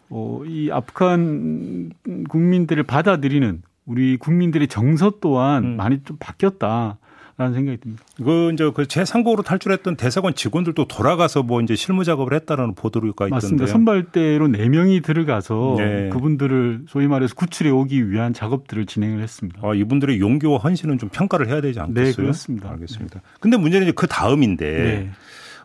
어, 0.10 0.44
이 0.46 0.70
아프간 0.72 1.92
국민들을 2.30 2.84
받아들이는 2.84 3.62
우리 3.86 4.18
국민들의 4.18 4.68
정서 4.68 5.14
또한 5.20 5.64
음. 5.64 5.76
많이 5.76 6.04
좀 6.04 6.18
바뀌었다 6.20 6.98
라는 7.36 7.54
생각이 7.56 7.80
듭니다. 7.80 8.04
그 8.18 8.52
이제 8.54 8.72
그 8.76 8.84
제3국으로 8.84 9.44
탈출했던 9.44 9.96
대사관 9.96 10.36
직원들도 10.36 10.88
돌아가서 10.88 11.42
뭐 11.42 11.62
이제 11.62 11.76
실무 11.76 12.04
작업을 12.04 12.34
했다라는 12.34 12.76
보도가 12.76 13.08
있던데요. 13.08 13.30
맞습니다. 13.32 13.66
선발대로 13.66 14.50
네 14.50 14.70
명이 14.70 15.02
들어가서 15.02 15.76
네. 15.80 16.10
그분들을 16.10 16.84
소위 16.88 17.08
말해서 17.08 17.34
구출해 17.34 17.72
오기 17.72 18.12
위한 18.12 18.34
작업들을 18.34 18.86
진행을 18.86 19.24
했습니다. 19.24 19.60
아, 19.64 19.74
이분들의 19.74 20.20
용기와 20.20 20.58
헌신은 20.58 21.00
좀 21.00 21.10
평가를 21.10 21.48
해야 21.48 21.60
되지 21.60 21.80
않겠어요? 21.80 22.06
네, 22.06 22.14
그렇습니다. 22.14 22.70
알겠습니다. 22.70 23.22
근데 23.40 23.58
문제는 23.58 23.88
이제 23.88 23.94
그 23.96 24.06
다음인데 24.06 24.72
네. 24.72 25.10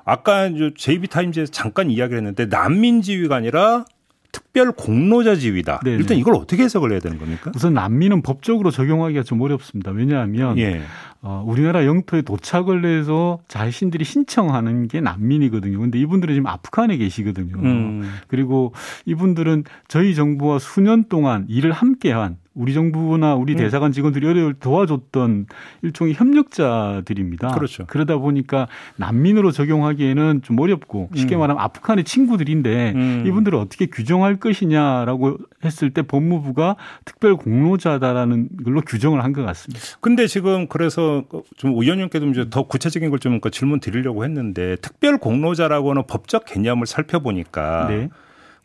아까 0.06 0.48
JB타임즈에서 0.74 1.52
잠깐 1.52 1.90
이야기를 1.90 2.16
했는데 2.16 2.46
난민 2.46 3.02
지위가 3.02 3.36
아니라 3.36 3.84
특별 4.32 4.72
공로자 4.72 5.36
지위다. 5.36 5.80
네, 5.84 5.92
일단 5.92 6.08
네. 6.08 6.16
이걸 6.16 6.34
어떻게 6.34 6.62
해석을 6.62 6.92
해야 6.92 7.00
되는 7.00 7.18
겁니까? 7.18 7.50
우선 7.54 7.74
난민은 7.74 8.22
법적으로 8.22 8.70
적용하기가 8.70 9.22
좀 9.22 9.40
어렵습니다. 9.40 9.90
왜냐하면 9.90 10.58
예. 10.58 10.82
어, 11.20 11.42
우리나라 11.46 11.84
영토에 11.84 12.22
도착을 12.22 12.84
해서 12.84 13.40
자신들이 13.48 14.04
신청하는 14.04 14.86
게 14.86 15.00
난민이거든요. 15.00 15.78
근데 15.80 15.98
이분들은 15.98 16.34
지금 16.34 16.46
아프간에 16.46 16.96
계시거든요. 16.96 17.56
음. 17.58 18.08
그리고 18.28 18.72
이분들은 19.04 19.64
저희 19.88 20.14
정부와 20.14 20.58
수년 20.60 21.04
동안 21.08 21.44
일을 21.48 21.72
함께한 21.72 22.36
우리 22.54 22.74
정부나 22.74 23.36
우리 23.36 23.52
음. 23.52 23.58
대사관 23.58 23.92
직원들이 23.92 24.26
어려울 24.26 24.54
때 24.54 24.58
도와줬던 24.60 25.46
일종의 25.82 26.14
협력자들입니다. 26.14 27.52
그렇죠. 27.52 27.84
그러다 27.86 28.16
보니까 28.16 28.66
난민으로 28.96 29.52
적용하기에는 29.52 30.42
좀 30.42 30.58
어렵고 30.58 31.10
쉽게 31.14 31.36
음. 31.36 31.40
말하면 31.40 31.62
아프간의 31.62 32.02
친구들인데 32.02 32.92
음. 32.96 33.24
이분들을 33.28 33.56
어떻게 33.56 33.86
규정할 33.86 34.36
것이냐라고 34.40 35.38
했을 35.64 35.90
때 35.90 36.02
법무부가 36.02 36.74
특별 37.04 37.36
공로자다라는 37.36 38.48
걸로 38.64 38.80
규정을 38.80 39.22
한 39.22 39.28
것 39.28 39.44
같습니다. 39.44 39.84
근데 40.00 40.26
지금 40.26 40.66
그래서 40.68 41.07
좀 41.56 41.72
의원님께도 41.72 42.26
이제 42.28 42.46
더 42.50 42.62
구체적인 42.62 43.10
걸 43.10 43.18
좀 43.18 43.40
질문 43.50 43.80
드리려고 43.80 44.24
했는데 44.24 44.76
특별 44.76 45.18
공로자라고 45.18 45.90
하는 45.90 46.04
법적 46.06 46.44
개념을 46.44 46.86
살펴보니까 46.86 47.86
네. 47.88 48.08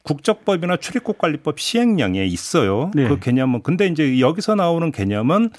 국적법이나 0.03 0.77
출입국 0.77 1.17
관리법 1.17 1.59
시행령에 1.59 2.25
있어요. 2.25 2.91
네. 2.93 3.07
그 3.07 3.19
개념은 3.19 3.61
근데 3.63 3.87
이제 3.87 4.19
여기서 4.19 4.55
나오는 4.55 4.91
개념은 4.91 5.49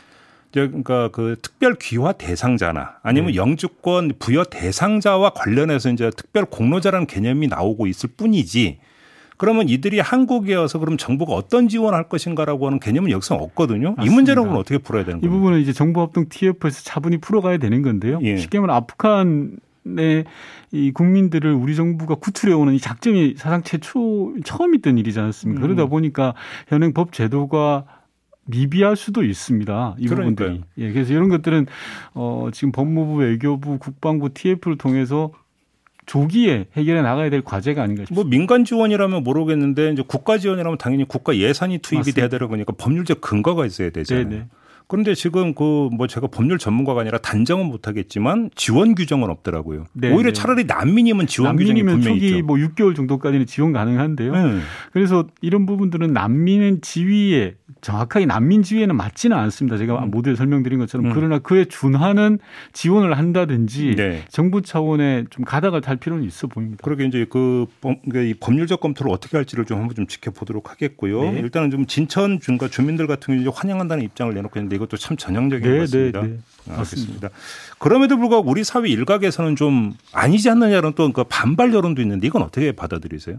그러니까 0.52 1.08
그 1.08 1.36
특별 1.42 1.74
귀화 1.80 2.12
대상자나 2.12 2.98
아니면 3.02 3.32
네. 3.32 3.36
영주권 3.36 4.12
부여 4.20 4.44
대상자와 4.44 5.30
관련해서 5.30 5.90
이제 5.90 6.10
특별 6.16 6.44
공로자라는 6.44 7.06
개념이 7.08 7.48
나오고 7.48 7.88
있을 7.88 8.10
뿐이지 8.16 8.78
그러면 9.44 9.68
이들이 9.68 10.00
한국에 10.00 10.54
와서 10.54 10.78
그럼 10.78 10.96
정부가 10.96 11.34
어떤 11.34 11.68
지원할 11.68 12.08
것인가라고 12.08 12.66
하는 12.66 12.80
개념은 12.80 13.10
역사 13.10 13.34
없거든요. 13.34 13.90
맞습니다. 13.90 14.10
이 14.10 14.14
문제는 14.14 14.42
그럼 14.42 14.56
어떻게 14.56 14.78
풀어야 14.78 15.04
되는 15.04 15.18
이 15.18 15.20
거예요? 15.20 15.34
부분은 15.34 15.60
이제 15.60 15.74
정부합동 15.74 16.30
TF에서 16.30 16.82
차분히 16.82 17.18
풀어가야 17.18 17.58
되는 17.58 17.82
건데요. 17.82 18.20
예. 18.22 18.38
쉽게 18.38 18.58
말하면 18.58 18.82
아프간의 18.82 20.24
이 20.72 20.92
국민들을 20.92 21.52
우리 21.52 21.76
정부가 21.76 22.14
구출해오는 22.14 22.72
이 22.72 22.78
작전이 22.78 23.34
사상 23.36 23.62
최초 23.62 24.32
처음 24.44 24.74
있던 24.76 24.96
일이지 24.96 25.20
않습니까? 25.20 25.60
음. 25.60 25.62
그러다 25.62 25.86
보니까 25.86 26.34
현행 26.68 26.94
법 26.94 27.12
제도가 27.12 27.84
미비할 28.46 28.96
수도 28.96 29.22
있습니다. 29.24 29.96
이 29.98 30.06
그러니까요. 30.06 30.48
부분들이. 30.48 30.64
예, 30.78 30.92
그래서 30.92 31.12
이런 31.12 31.28
것들은 31.28 31.66
어 32.14 32.48
지금 32.52 32.72
법무부, 32.72 33.16
외교부, 33.16 33.78
국방부, 33.78 34.32
TF를 34.32 34.78
통해서 34.78 35.32
조기에 36.06 36.66
해결해 36.76 37.02
나가야 37.02 37.30
될 37.30 37.42
과제가 37.42 37.82
아닌가 37.82 38.02
싶습니다. 38.02 38.22
뭐 38.22 38.28
민간 38.28 38.64
지원이라면 38.64 39.24
모르겠는데 39.24 39.92
이제 39.92 40.02
국가 40.06 40.38
지원이라면 40.38 40.78
당연히 40.78 41.04
국가 41.06 41.36
예산이 41.36 41.78
투입이 41.78 42.00
맞습니다. 42.00 42.20
돼야 42.20 42.28
되는 42.28 42.48
거니까 42.48 42.72
법률적 42.76 43.20
근거가 43.20 43.66
있어야 43.66 43.90
되잖아요. 43.90 44.28
네네. 44.28 44.46
그런데 44.86 45.14
지금 45.14 45.54
그 45.54 45.88
뭐 45.94 46.06
제가 46.06 46.26
법률 46.26 46.58
전문가가 46.58 47.00
아니라 47.00 47.18
단정은 47.18 47.66
못하겠지만 47.66 48.50
지원 48.54 48.94
규정은 48.94 49.30
없더라고요. 49.30 49.84
네, 49.92 50.12
오히려 50.12 50.30
네. 50.30 50.32
차라리 50.32 50.64
난민이면 50.64 51.26
지원 51.26 51.56
규정이 51.56 51.80
난민이면 51.80 51.94
분명히 52.00 52.20
초기 52.20 52.34
있죠. 52.36 52.46
뭐 52.46 52.56
6개월 52.56 52.94
정도까지는 52.94 53.46
지원 53.46 53.72
가능한데요. 53.72 54.32
네. 54.32 54.58
그래서 54.92 55.26
이런 55.40 55.66
부분들은 55.66 56.12
난민 56.12 56.80
지위에 56.82 57.54
정확하게 57.84 58.24
난민 58.24 58.62
지위에는 58.62 58.96
맞지는 58.96 59.36
않습니다. 59.36 59.76
제가 59.76 60.04
음. 60.04 60.10
모두에 60.10 60.34
설명드린 60.34 60.78
것처럼 60.78 61.06
음. 61.06 61.12
그러나 61.14 61.38
그에 61.38 61.66
준하는 61.66 62.38
지원을 62.72 63.18
한다든지 63.18 63.94
네. 63.94 64.24
정부 64.30 64.62
차원에 64.62 65.24
좀 65.28 65.44
가닥을 65.44 65.82
탈 65.82 65.96
필요는 65.96 66.24
있어 66.24 66.46
보입니다. 66.46 66.80
그러게 66.82 67.04
이제 67.04 67.26
그 67.28 67.66
법- 67.82 68.00
그러니까 68.02 68.22
이 68.22 68.32
법률적 68.34 68.80
검토를 68.80 69.12
어떻게 69.12 69.36
할지를 69.36 69.66
좀 69.66 69.78
한번 69.80 69.94
좀 69.94 70.06
지켜보도록 70.06 70.70
하겠고요. 70.70 71.32
네. 71.32 71.38
일단은 71.40 71.70
좀 71.70 71.84
진천 71.86 72.40
중과 72.40 72.68
주민들 72.68 73.06
같은 73.06 73.36
경우 73.44 73.52
환영한다는 73.54 74.02
입장을 74.02 74.32
내놓고 74.32 74.58
있는데 74.58 74.76
이것도 74.76 74.96
참 74.96 75.18
전형적인 75.18 75.62
것 75.62 75.68
네, 75.68 75.74
네, 75.74 75.80
같습니다. 75.80 76.22
네. 76.22 76.38
아, 76.70 76.72
알겠습니다. 76.78 77.28
그럼에도 77.78 78.16
불구하고 78.16 78.48
우리 78.50 78.64
사회 78.64 78.88
일각에서는 78.88 79.56
좀 79.56 79.92
아니지 80.14 80.48
않느냐는 80.48 80.94
또 80.94 81.12
그 81.12 81.22
반발 81.24 81.74
여론도 81.74 82.00
있는데 82.00 82.26
이건 82.26 82.40
어떻게 82.40 82.72
받아들이세요? 82.72 83.36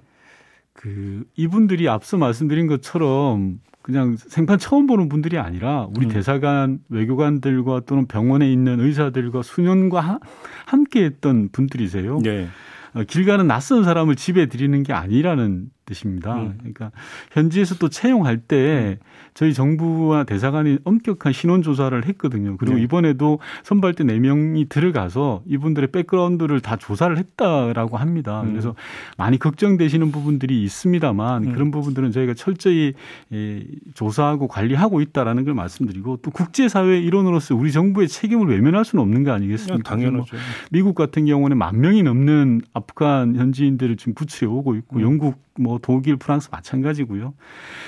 그 0.74 1.24
이분들이 1.36 1.90
앞서 1.90 2.18
말씀드린 2.18 2.68
것처럼 2.68 3.60
그냥 3.86 4.18
생판 4.18 4.58
처음 4.58 4.88
보는 4.88 5.10
분들이 5.10 5.38
아니라 5.38 5.88
우리 5.96 6.08
음. 6.08 6.12
대사관 6.12 6.80
외교관들과 6.90 7.82
또는 7.86 8.08
병원에 8.08 8.52
있는 8.52 8.80
의사들과 8.80 9.44
수년과 9.44 10.02
하- 10.02 10.20
함께 10.66 11.04
했던 11.04 11.50
분들이세요. 11.52 12.18
네. 12.24 12.48
어, 12.96 13.04
길 13.04 13.26
가는 13.28 13.46
낯선 13.46 13.84
사람을 13.84 14.16
집에 14.16 14.48
들이는 14.48 14.82
게 14.82 14.92
아니라는 14.94 15.68
뜻입니다. 15.86 16.36
음. 16.36 16.56
그러니까 16.58 16.92
현지에서 17.32 17.76
또 17.76 17.90
채용할 17.90 18.38
때 18.38 18.98
저희 19.34 19.54
정부와 19.54 20.24
대사관이 20.24 20.80
엄격한 20.84 21.34
신원 21.34 21.62
조사를 21.62 22.06
했거든요. 22.06 22.58
그리고 22.58 22.78
네. 22.78 22.84
이번에도 22.84 23.40
선발대 23.64 24.04
4명이 24.04 24.70
들어가서 24.70 25.44
이분들의 25.46 25.92
백그라운드를 25.92 26.62
다 26.62 26.76
조사를 26.76 27.18
했다라고 27.18 27.98
합니다. 27.98 28.42
음. 28.42 28.52
그래서 28.52 28.76
많이 29.18 29.38
걱정되시는 29.38 30.12
부분들이 30.12 30.64
있습니다만 30.64 31.46
음. 31.46 31.54
그런 31.54 31.72
부분들은 31.72 32.12
저희가 32.12 32.34
철저히 32.34 32.94
예, 33.34 33.64
조사하고 33.94 34.48
관리하고 34.48 35.02
있다라는 35.02 35.46
걸 35.46 35.54
말씀드리고 35.54 36.18
또 36.18 36.32
국제사회 36.32 37.00
일원으로서 37.00 37.56
우리 37.56 37.72
정부의 37.72 38.08
책임을 38.08 38.48
외면할 38.48 38.86
수는 38.86 39.02
없는 39.04 39.24
거 39.24 39.32
아니겠습니까? 39.32 39.90
당연하죠. 39.90 40.36
미국 40.72 40.96
같은 40.96 41.26
경우는 41.26 41.58
만 41.58 41.80
명이 41.80 42.04
넘는 42.04 42.62
아프간 42.74 43.36
현지인들을 43.36 43.98
지금 43.98 44.14
구출해 44.14 44.52
오고 44.52 44.76
있고 44.76 44.98
음. 44.98 45.02
영국, 45.02 45.45
뭐 45.60 45.80
독일, 45.82 46.18
프랑스 46.18 46.50
마찬가지고요. 46.52 47.34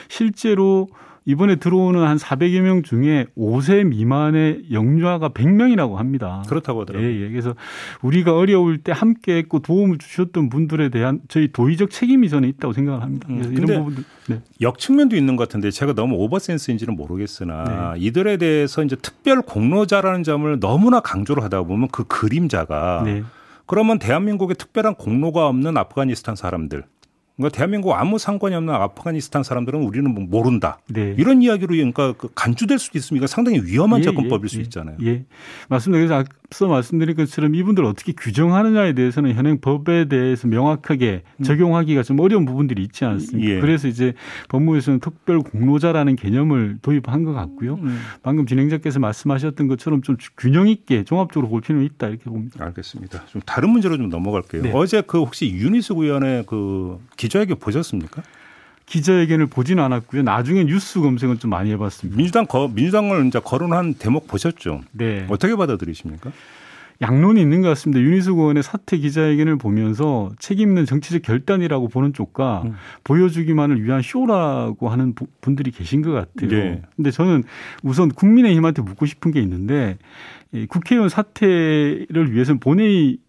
실제로 0.07 0.87
이번에 1.27 1.57
들어오는 1.57 2.01
한 2.01 2.15
400여 2.15 2.61
명 2.61 2.83
중에 2.83 3.25
5세 3.37 3.85
미만의 3.85 4.67
영유아가 4.71 5.29
100명이라고 5.29 5.95
합니다. 5.95 6.41
그렇다고 6.47 6.81
하더라고요. 6.81 7.09
예, 7.09 7.25
예. 7.25 7.29
그래서 7.29 7.53
우리가 8.01 8.33
어려울 8.33 8.77
때 8.77 8.93
함께 8.93 9.35
했고 9.35 9.59
도움을 9.59 9.97
주셨던 9.97 10.47
분들에 10.47 10.87
대한 10.87 11.19
저희 11.27 11.51
도의적 11.51 11.89
책임이 11.89 12.29
저는 12.29 12.47
있다고 12.47 12.71
생각을 12.71 13.01
합니다. 13.01 13.27
음, 13.29 13.39
그래서 13.39 13.49
근데 13.49 13.73
이런 13.73 13.83
부분들 13.83 14.03
네. 14.27 14.41
역측면도 14.61 15.17
있는 15.17 15.35
것 15.35 15.49
같은데 15.49 15.69
제가 15.69 15.91
너무 15.93 16.15
오버센스인지는 16.15 16.95
모르겠으나 16.95 17.93
네. 17.95 17.99
이들에 18.05 18.37
대해서 18.37 18.81
이제 18.81 18.95
특별 18.95 19.41
공로자라는 19.41 20.23
점을 20.23 20.59
너무나 20.61 21.01
강조를 21.01 21.43
하다 21.43 21.63
보면 21.63 21.89
그 21.91 22.05
그림자가 22.05 23.01
네. 23.03 23.23
그러면 23.65 23.99
대한민국에 23.99 24.53
특별한 24.53 24.95
공로가 24.95 25.47
없는 25.47 25.75
아프가니스탄 25.75 26.37
사람들 26.37 26.85
그러니까 27.37 27.55
대한민국 27.55 27.93
아무 27.93 28.17
상관이 28.17 28.55
없는 28.55 28.73
아프가니스탄 28.73 29.43
사람들은 29.43 29.81
우리는 29.83 30.11
뭐 30.11 30.23
모른다. 30.23 30.79
네. 30.87 31.13
이런 31.17 31.43
이야기로 31.43 31.67
그러니까 31.67 32.13
그 32.13 32.29
간주될 32.33 32.79
수도 32.79 32.97
있습니다. 32.97 33.27
상당히 33.27 33.61
위험한 33.61 33.99
예, 33.99 34.03
접근법일 34.03 34.45
예, 34.45 34.47
수 34.47 34.57
예, 34.57 34.61
있잖아요. 34.63 34.97
예. 35.03 35.23
맞습니다. 35.69 35.99
그래서 35.99 36.29
앞서 36.49 36.67
말씀드린 36.67 37.15
것처럼 37.15 37.55
이분들 37.55 37.83
어떻게 37.83 38.13
규정하느냐에 38.13 38.93
대해서는 38.93 39.33
현행 39.33 39.59
법에 39.59 40.05
대해서 40.05 40.47
명확하게 40.47 41.23
적용하기가 41.43 42.03
좀 42.03 42.19
어려운 42.19 42.45
부분들이 42.45 42.83
있지 42.83 43.03
않습니까? 43.03 43.51
예. 43.51 43.59
그래서 43.59 43.87
이제 43.87 44.13
법무부에서는 44.49 44.99
특별 45.01 45.39
공로자라는 45.39 46.15
개념을 46.15 46.77
도입한 46.81 47.23
것 47.23 47.33
같고요. 47.33 47.75
음. 47.75 47.99
방금 48.23 48.45
진행자께서 48.45 48.99
말씀하셨던 48.99 49.67
것처럼 49.67 50.01
좀 50.01 50.15
균형 50.37 50.69
있게 50.69 51.03
종합적으로 51.03 51.49
볼 51.49 51.61
필요는 51.61 51.85
있다 51.85 52.07
이렇게 52.07 52.23
봅니다. 52.23 52.63
알겠습니다. 52.63 53.25
좀 53.25 53.41
다른 53.45 53.69
문제로 53.69 53.97
좀 53.97 54.09
넘어갈게요. 54.09 54.61
네. 54.61 54.71
어제 54.73 55.01
그 55.05 55.19
혹시 55.19 55.51
유니스 55.51 55.93
의원의 55.93 56.45
그 56.47 56.97
기자회견 57.17 57.59
보셨습니까? 57.59 58.23
기자회견을 58.87 59.47
보지는 59.47 59.83
않았고요. 59.83 60.23
나중에 60.23 60.63
뉴스 60.63 60.99
검색은 60.99 61.39
좀 61.39 61.51
많이 61.51 61.69
해봤습니다. 61.71 62.17
민주당 62.17 62.45
거, 62.47 62.67
민주당을 62.73 63.27
이제 63.27 63.39
거론한 63.39 63.95
대목 63.95 64.27
보셨죠? 64.27 64.81
네. 64.93 65.25
어떻게 65.29 65.55
받아들이십니까? 65.55 66.31
양론이 66.99 67.39
있는 67.39 67.61
것 67.61 67.67
같습니다. 67.69 67.99
유니스 68.01 68.29
의원의 68.31 68.63
사퇴 68.63 68.97
기자회견을 68.97 69.57
보면서 69.59 70.31
책임 70.39 70.69
있는 70.69 70.85
정치적 70.85 71.21
결단이라고 71.21 71.89
보는 71.89 72.13
쪽과 72.13 72.63
음. 72.65 72.73
보여주기만을 73.03 73.83
위한 73.83 74.01
쇼라고 74.01 74.89
하는 74.89 75.13
부- 75.13 75.27
분들이 75.41 75.69
계신 75.69 76.01
것 76.01 76.11
같아요. 76.11 76.49
네. 76.49 76.81
근데 76.95 77.11
저는 77.11 77.43
우선 77.83 78.09
국민의힘한테 78.09 78.81
묻고 78.81 79.05
싶은 79.05 79.31
게 79.31 79.41
있는데 79.41 79.97
이 80.53 80.65
국회의원 80.65 81.09
사퇴를 81.09 82.31
위해서는 82.31 82.59
본회의 82.59 83.19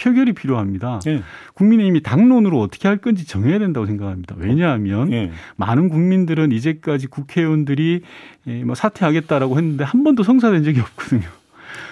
표결이 0.00 0.32
필요합니다. 0.32 1.00
예. 1.06 1.22
국민의힘이 1.54 2.02
당론으로 2.02 2.60
어떻게 2.60 2.88
할 2.88 2.96
건지 2.96 3.26
정해야 3.26 3.58
된다고 3.58 3.86
생각합니다. 3.86 4.34
왜냐하면 4.38 5.12
예. 5.12 5.30
많은 5.56 5.88
국민들은 5.88 6.52
이제까지 6.52 7.06
국회의원들이 7.08 8.02
예, 8.46 8.64
뭐 8.64 8.74
사퇴하겠다라고 8.74 9.58
했는데 9.58 9.84
한 9.84 10.02
번도 10.04 10.22
성사된 10.22 10.64
적이 10.64 10.80
없거든요. 10.80 11.28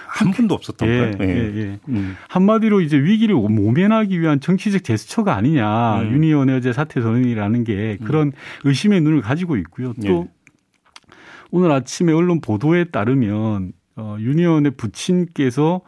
한 0.06 0.32
분도 0.32 0.54
없었던 0.54 0.88
예, 0.88 1.16
거예요. 1.16 1.32
예, 1.32 1.56
예. 1.56 1.78
음. 1.90 2.16
한마디로 2.28 2.80
이제 2.80 2.98
위기를 2.98 3.34
모면하기 3.36 4.18
위한 4.20 4.40
정치적 4.40 4.82
제스처가 4.82 5.36
아니냐. 5.36 6.00
음. 6.00 6.12
유니언의 6.12 6.56
어제 6.56 6.72
사퇴 6.72 7.00
선언이라는 7.00 7.64
게 7.64 7.98
그런 8.02 8.32
의심의 8.64 9.02
눈을 9.02 9.20
가지고 9.20 9.56
있고요. 9.58 9.92
또 10.04 10.26
예. 10.26 11.12
오늘 11.50 11.70
아침에 11.70 12.12
언론 12.12 12.40
보도에 12.40 12.84
따르면 12.84 13.72
어, 13.96 14.16
유니언의 14.18 14.72
부친께서 14.76 15.82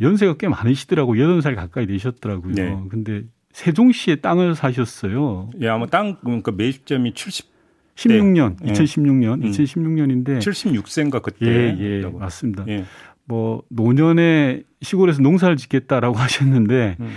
연세가 0.00 0.34
꽤 0.38 0.48
많으시더라고요. 0.48 1.20
80살 1.20 1.56
가까이 1.56 1.86
되셨더라고요. 1.86 2.54
네. 2.54 2.78
근데 2.88 3.22
세종시에 3.52 4.16
땅을 4.16 4.54
사셨어요. 4.54 5.50
예, 5.60 5.68
아마 5.68 5.86
땅 5.86 6.16
그러니까 6.20 6.52
매입점이 6.52 7.14
70 7.14 7.58
16년, 7.96 8.56
예. 8.64 8.72
2016년, 8.72 9.42
음. 9.42 9.50
2016년인데 9.50 10.38
76세인가 10.38 11.20
그때. 11.20 11.46
예, 11.46 11.76
예, 11.78 12.06
맞습니다. 12.06 12.64
예. 12.68 12.84
뭐 13.24 13.62
노년에 13.68 14.62
시골에서 14.80 15.20
농사를 15.20 15.56
짓겠다라고 15.56 16.14
하셨는데 16.18 16.96
음. 17.00 17.10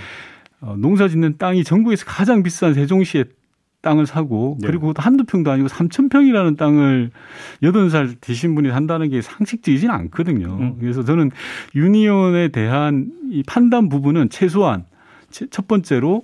어, 0.62 0.76
농사 0.78 1.08
짓는 1.08 1.38
땅이 1.38 1.64
전국에서 1.64 2.06
가장 2.06 2.42
비싼 2.44 2.74
세종시에 2.74 3.26
땅을 3.82 4.06
사고 4.06 4.58
네. 4.60 4.68
그리고 4.68 4.88
그것도 4.88 5.02
한두 5.04 5.24
평도 5.24 5.50
아니고 5.52 5.68
3천 5.68 6.12
평이라는 6.12 6.56
땅을 6.56 7.12
80살 7.64 8.22
되신 8.22 8.54
분이 8.56 8.70
산다는 8.70 9.10
게 9.10 9.22
상식적이지는 9.22 9.94
않거든요. 9.94 10.58
음. 10.60 10.78
그래서 10.80 11.04
저는 11.04 11.32
유니온에 11.76 12.50
대한 12.50 13.12
이 13.32 13.44
판단 13.44 13.90
부분은 13.90 14.30
최소한 14.30 14.86
제- 15.30 15.48
첫 15.50 15.68
번째로 15.68 16.24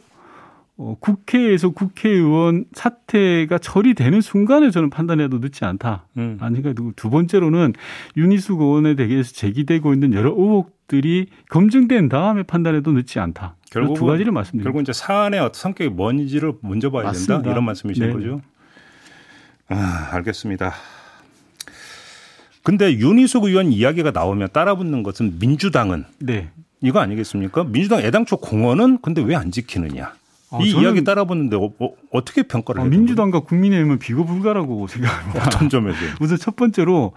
어, 0.79 0.95
국회에서 0.99 1.69
국회의원 1.71 2.65
사퇴가 2.73 3.57
처리되는 3.57 4.21
순간에 4.21 4.69
저는 4.69 4.91
판단해도 4.91 5.39
늦지 5.39 5.65
않다. 5.65 6.05
음. 6.17 6.37
아니, 6.39 6.61
그러니까 6.61 6.91
두 6.95 7.09
번째로는 7.09 7.73
유니스 8.15 8.51
의원에 8.51 8.93
대해서 8.95 9.33
제기되고 9.33 9.91
있는 9.93 10.13
여러 10.13 10.29
의혹들이 10.29 11.27
검증된 11.49 12.09
다음에 12.09 12.43
판단해도 12.43 12.91
늦지 12.91 13.19
않다. 13.19 13.55
결국 13.71 13.95
두 13.95 14.05
가지를 14.05 14.31
말씀드립니다. 14.31 14.67
결국 14.67 14.81
이제 14.81 14.93
사안의 14.93 15.39
어떤 15.39 15.53
성격이 15.59 15.89
뭔지를 15.89 16.53
먼저 16.61 16.91
봐야 16.91 17.05
맞습니다. 17.05 17.35
된다 17.37 17.51
이런 17.51 17.63
말씀이신 17.65 18.05
네. 18.07 18.13
거죠. 18.13 18.41
아, 19.69 20.09
알겠습니다. 20.13 20.73
근데 22.63 22.93
윤희숙 22.93 23.45
의원 23.45 23.71
이야기가 23.71 24.11
나오면 24.11 24.49
따라붙는 24.53 25.01
것은 25.03 25.39
민주당은 25.39 26.05
네. 26.19 26.49
이거 26.81 26.99
아니겠습니까? 26.99 27.63
민주당 27.63 28.01
애당초 28.01 28.37
공언은 28.37 28.99
근데 29.01 29.21
왜 29.23 29.35
안 29.35 29.49
지키느냐? 29.51 30.13
아, 30.49 30.59
이 30.61 30.69
이야기 30.69 31.03
따라보는데 31.03 31.57
어, 31.57 31.71
어 31.79 32.23
떻게 32.23 32.43
평가를? 32.43 32.81
아, 32.81 32.85
민주당과 32.85 33.41
국민의힘은 33.41 33.99
비교 33.99 34.25
불가라고 34.25 34.87
생각합니다. 34.87 35.45
어떤 35.45 35.69
점에서? 35.69 35.97
우선 36.21 36.37
첫 36.37 36.55
번째로 36.55 37.13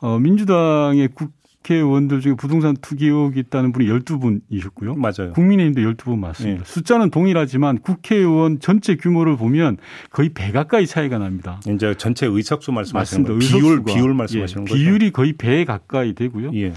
어, 0.00 0.18
민주당의 0.18 1.08
국, 1.14 1.32
국회의원들 1.66 2.20
중에 2.20 2.34
부동산 2.34 2.76
투기 2.80 3.06
의혹이 3.06 3.40
있다는 3.40 3.72
분이 3.72 3.88
12분이셨고요. 3.88 4.96
맞아요. 4.96 5.32
국민의힘도 5.32 5.80
12분 5.80 6.18
맞습니다. 6.18 6.62
네. 6.62 6.64
숫자는 6.64 7.10
동일하지만 7.10 7.78
국회의원 7.78 8.60
전체 8.60 8.96
규모를 8.96 9.36
보면 9.36 9.76
거의 10.10 10.28
배 10.30 10.52
가까이 10.52 10.86
차이가 10.86 11.18
납니다. 11.18 11.60
이제 11.68 11.94
전체 11.98 12.26
의석수 12.26 12.72
말씀하시는 12.72 13.24
거예요. 13.24 13.38
비율 13.40 13.84
비율 13.84 14.14
말씀하시는 14.14 14.62
예, 14.62 14.64
거죠. 14.64 14.74
비율이 14.74 15.10
거의 15.10 15.32
배 15.32 15.64
가까이 15.64 16.14
되고요. 16.14 16.52
예. 16.54 16.72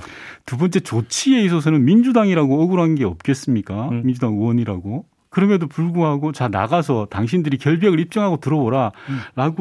두 0.46 0.58
번째 0.58 0.80
조치에 0.80 1.44
있어서는 1.44 1.86
민주당이라고 1.86 2.64
억울한 2.64 2.96
게 2.96 3.06
없겠습니까? 3.06 3.90
음. 3.90 4.02
민주당 4.04 4.34
의원이라고. 4.34 5.06
그럼에도 5.30 5.68
불구하고 5.68 6.32
자 6.32 6.48
나가서 6.48 7.08
당신들이 7.10 7.58
결백을 7.58 8.00
입증하고 8.00 8.38
들어오라라고 8.38 8.94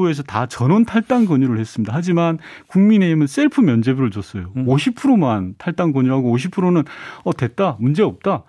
음. 0.02 0.08
해서 0.08 0.22
다 0.22 0.46
전원 0.46 0.84
탈당 0.84 1.26
권유를 1.26 1.58
했습니다. 1.58 1.92
하지만 1.94 2.38
국민의힘은 2.68 3.26
셀프 3.26 3.60
면죄부를 3.60 4.10
줬어요. 4.10 4.50
음. 4.56 4.66
50%만 4.66 5.54
탈당 5.58 5.92
권유하고 5.92 6.34
50%는 6.34 6.84
어 7.24 7.32
됐다 7.32 7.76
문제 7.80 8.02
없다. 8.02 8.44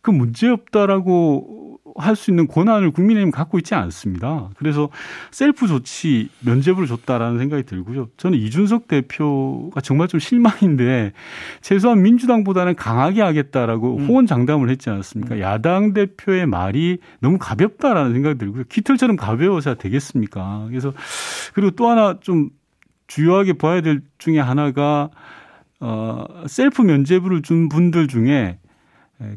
그 0.00 0.10
문제 0.10 0.48
없다라고 0.48 1.63
할 1.96 2.16
수 2.16 2.30
있는 2.30 2.46
권한을 2.46 2.90
국민의힘 2.90 3.30
갖고 3.30 3.58
있지 3.58 3.74
않습니다. 3.74 4.50
그래서 4.56 4.88
셀프 5.30 5.66
조치 5.66 6.28
면죄부를 6.40 6.86
줬다라는 6.88 7.38
생각이 7.38 7.64
들고요. 7.64 8.08
저는 8.16 8.38
이준석 8.38 8.88
대표가 8.88 9.80
정말 9.80 10.08
좀 10.08 10.20
실망인데 10.20 11.12
최소한 11.60 12.02
민주당보다는 12.02 12.74
강하게 12.76 13.22
하겠다라고 13.22 13.96
음. 13.96 14.06
호언장담을 14.06 14.70
했지 14.70 14.90
않았습니까? 14.90 15.36
음. 15.36 15.40
야당 15.40 15.92
대표의 15.92 16.46
말이 16.46 16.98
너무 17.20 17.38
가볍다라는 17.38 18.12
생각이 18.12 18.38
들고요. 18.38 18.64
깃털처럼 18.68 19.16
가벼워서 19.16 19.74
되겠습니까? 19.74 20.66
그래서 20.68 20.92
그리고 21.52 21.72
또 21.72 21.88
하나 21.88 22.18
좀 22.20 22.50
주요하게 23.06 23.54
봐야 23.54 23.80
될 23.80 24.02
중에 24.18 24.38
하나가 24.38 25.10
어 25.80 26.24
셀프 26.46 26.82
면제부를 26.82 27.42
준 27.42 27.68
분들 27.68 28.08
중에 28.08 28.30
예, 28.30 28.58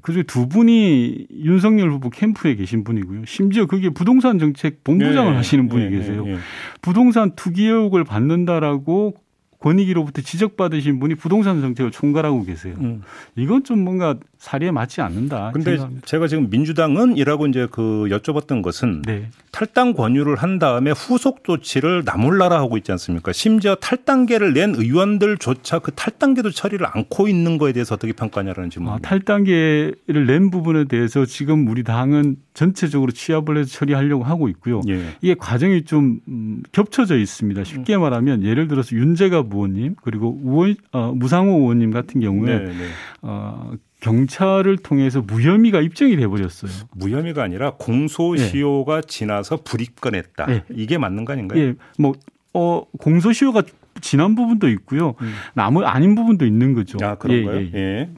그중에 0.02 0.24
두 0.24 0.48
분이 0.48 1.28
윤석열 1.32 1.92
후보 1.92 2.10
캠프에 2.10 2.56
계신 2.56 2.84
분이고요. 2.84 3.26
심지어 3.26 3.66
그게 3.66 3.90
부동산 3.90 4.40
정책 4.40 4.84
본부장을 4.84 5.32
네, 5.32 5.38
하시는 5.38 5.68
분이 5.68 5.86
네, 5.86 5.90
계세요. 5.92 6.26
네, 6.26 6.38
부동산 6.82 7.36
투기 7.36 7.66
의혹을 7.66 8.04
받는다라고 8.04 9.16
권익위로부터 9.60 10.22
지적받으신 10.22 11.00
분이 11.00 11.16
부동산 11.16 11.62
정책을 11.62 11.92
총괄하고 11.92 12.44
계세요. 12.44 12.76
음. 12.80 13.02
이건 13.36 13.64
좀 13.64 13.80
뭔가 13.84 14.16
사리에 14.38 14.70
맞지 14.70 15.02
않는다. 15.02 15.52
근데 15.52 15.72
생각합니다. 15.72 16.06
제가 16.06 16.28
지금 16.28 16.50
민주당은 16.50 17.18
이라고 17.18 17.48
이제 17.48 17.68
그 17.72 18.06
여쭤봤던 18.10 18.62
것은 18.62 19.02
네. 19.02 19.30
탈당 19.52 19.94
권유를 19.94 20.36
한 20.36 20.60
다음에 20.60 20.92
후속 20.92 21.44
조치를 21.44 22.04
나몰라라 22.06 22.60
하고 22.60 22.78
있지 22.78 22.92
않습니까? 22.92 23.32
심지어 23.32 23.74
탈당계를 23.74 24.54
낸 24.54 24.76
의원들조차 24.76 25.80
그 25.80 25.92
탈당계도 25.92 26.52
처리를 26.52 26.86
않고 26.86 27.28
있는 27.28 27.58
거에 27.58 27.74
대해서 27.74 27.96
어떻게 27.96 28.14
평가하냐라는 28.14 28.70
질문. 28.70 28.94
아, 28.94 29.00
탈당계를 29.00 30.28
낸 30.28 30.52
부분에 30.52 30.84
대해서 30.84 31.26
지금 31.26 31.68
우리 31.68 31.84
당은 31.84 32.38
전체적으로 32.54 33.12
취합을 33.12 33.58
해서 33.58 33.70
처리하려고 33.70 34.24
하고 34.24 34.50
있고요. 34.50 34.82
예. 34.88 35.02
이게 35.22 35.34
과정이 35.34 35.84
좀 35.86 36.20
음, 36.28 36.62
겹쳐져 36.72 37.18
있습니다. 37.18 37.64
쉽게 37.64 37.98
말하면 37.98 38.44
예를 38.44 38.68
들어서 38.68 38.96
윤재 38.96 39.30
갑 39.48 39.54
의원님 39.54 39.96
그리고 40.02 40.40
우원, 40.44 40.76
어, 40.92 41.12
무상호 41.14 41.60
의원님 41.60 41.92
같은 41.92 42.22
경우에 42.22 42.60
네, 42.60 42.66
네. 42.66 42.74
어, 43.22 43.72
경찰을 44.02 44.78
통해서 44.78 45.22
무혐의가 45.22 45.82
입증이 45.82 46.16
돼 46.18 46.28
버렸어요. 46.28 46.72
무혐의가 46.96 47.44
아니라 47.44 47.72
공소시효가 47.78 49.02
네. 49.02 49.08
지나서 49.08 49.58
불입건했다. 49.64 50.46
네. 50.46 50.64
이게 50.72 50.98
맞는 50.98 51.26
거 51.26 51.34
아닌가요? 51.34 51.60
예. 51.60 51.74
뭐 51.98 52.14
어, 52.54 52.84
공소시효가 53.00 53.64
지난 54.02 54.36
부분도 54.36 54.70
있고요. 54.70 55.16
음. 55.22 55.34
나무 55.54 55.84
아닌 55.84 56.14
부분도 56.16 56.46
있는 56.46 56.74
거죠. 56.74 56.98
아, 57.02 57.16
그런가요? 57.16 57.58
예. 57.58 57.72
예. 57.74 57.80
예. 57.80 58.10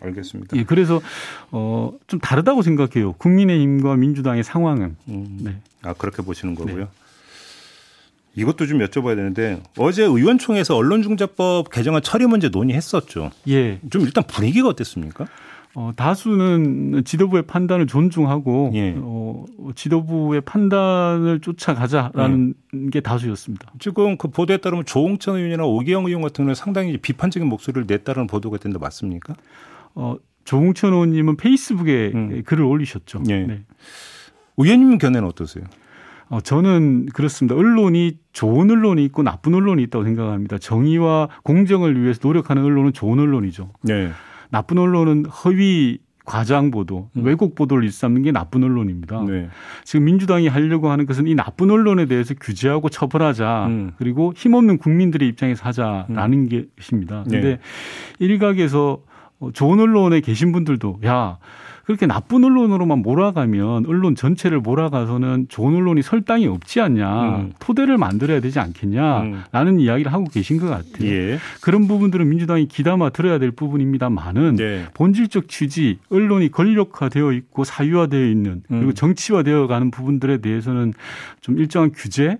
알겠습니다. 0.00 0.56
예, 0.56 0.64
그래서 0.64 1.00
어, 1.50 1.92
좀 2.06 2.20
다르다고 2.20 2.62
생각해요. 2.62 3.14
국민의힘과 3.14 3.96
민주당의 3.96 4.44
상황은. 4.44 4.96
음. 5.08 5.38
네. 5.42 5.56
아, 5.82 5.94
그렇게 5.94 6.22
보시는 6.22 6.54
거고요. 6.54 6.88
네. 8.36 8.42
이것도 8.42 8.66
좀 8.66 8.78
여쭤봐야 8.78 9.16
되는데 9.16 9.62
어제 9.78 10.04
의원총회에서 10.04 10.76
언론중재법 10.76 11.70
개정안 11.70 12.02
처리 12.02 12.26
문제 12.26 12.48
논의했었죠. 12.48 13.30
예. 13.48 13.80
좀 13.90 14.02
일단 14.02 14.24
분위기가 14.26 14.68
어땠습니까? 14.68 15.26
어, 15.74 15.92
다수는 15.94 17.02
지도부의 17.04 17.42
판단을 17.42 17.86
존중하고 17.86 18.70
예. 18.74 18.94
어, 18.96 19.44
지도부의 19.74 20.40
판단을 20.40 21.40
쫓아가자라는 21.40 22.54
예. 22.74 22.90
게 22.90 23.00
다수였습니다. 23.00 23.72
지금 23.78 24.16
그 24.16 24.28
보도에 24.28 24.56
따르면 24.56 24.86
조홍천 24.86 25.36
의원이나 25.36 25.64
오기영 25.64 26.06
의원 26.06 26.22
같은 26.22 26.36
경우는 26.44 26.54
상당히 26.54 26.96
비판적인 26.96 27.46
목소리를 27.46 27.84
냈다는 27.86 28.26
보도가 28.26 28.56
된데 28.56 28.78
맞습니까? 28.78 29.34
어, 29.94 30.16
조홍천 30.44 30.94
의원님은 30.94 31.36
페이스북에 31.36 32.12
음. 32.14 32.42
글을 32.46 32.64
올리셨죠. 32.64 33.24
예. 33.28 33.40
네. 33.40 33.60
의원님 34.56 34.96
견해는 34.96 35.28
어떠세요? 35.28 35.64
어, 36.28 36.40
저는 36.40 37.06
그렇습니다. 37.06 37.54
언론이 37.54 38.18
좋은 38.32 38.70
언론이 38.70 39.04
있고 39.06 39.22
나쁜 39.22 39.54
언론이 39.54 39.82
있다고 39.84 40.04
생각합니다. 40.04 40.58
정의와 40.58 41.28
공정을 41.44 42.02
위해서 42.02 42.20
노력하는 42.22 42.64
언론은 42.64 42.92
좋은 42.92 43.18
언론이죠. 43.18 43.70
네. 43.82 44.10
나쁜 44.50 44.78
언론은 44.78 45.26
허위 45.26 45.98
과장 46.24 46.72
보도, 46.72 47.08
음. 47.16 47.24
왜곡 47.24 47.54
보도를 47.54 47.84
일삼는 47.84 48.22
게 48.22 48.32
나쁜 48.32 48.64
언론입니다. 48.64 49.24
네. 49.28 49.48
지금 49.84 50.06
민주당이 50.06 50.48
하려고 50.48 50.90
하는 50.90 51.06
것은 51.06 51.28
이 51.28 51.36
나쁜 51.36 51.70
언론에 51.70 52.06
대해서 52.06 52.34
규제하고 52.34 52.88
처벌하자. 52.88 53.66
음. 53.68 53.92
그리고 53.96 54.32
힘없는 54.36 54.78
국민들의 54.78 55.28
입장에서 55.28 55.64
하자라는 55.64 56.48
음. 56.52 56.68
것입니다. 56.76 57.22
근데 57.22 57.40
네. 57.40 57.58
일각에서 58.18 58.98
좋은 59.52 59.78
언론에 59.78 60.20
계신 60.20 60.50
분들도 60.50 61.00
야, 61.04 61.38
그렇게 61.86 62.06
나쁜 62.06 62.42
언론으로만 62.42 62.98
몰아가면 62.98 63.86
언론 63.86 64.16
전체를 64.16 64.58
몰아가서는 64.58 65.46
좋은 65.48 65.76
언론이 65.76 66.02
설당이 66.02 66.48
없지 66.48 66.80
않냐 66.80 67.36
음. 67.36 67.52
토대를 67.60 67.96
만들어야 67.96 68.40
되지 68.40 68.58
않겠냐라는 68.58 69.74
음. 69.74 69.80
이야기를 69.80 70.12
하고 70.12 70.24
계신 70.24 70.58
것 70.58 70.66
같아요. 70.66 71.08
예. 71.08 71.38
그런 71.60 71.86
부분들은 71.86 72.28
민주당이 72.28 72.66
기담아 72.66 73.10
들어야 73.10 73.38
될 73.38 73.52
부분입니다만은 73.52 74.56
네. 74.56 74.86
본질적 74.94 75.48
취지 75.48 76.00
언론이 76.10 76.50
권력화되어 76.50 77.30
있고 77.32 77.62
사유화되어 77.62 78.26
있는 78.26 78.62
그리고 78.66 78.86
음. 78.86 78.94
정치화되어 78.94 79.68
가는 79.68 79.92
부분들에 79.92 80.38
대해서는 80.38 80.92
좀 81.40 81.56
일정한 81.56 81.92
규제 81.94 82.38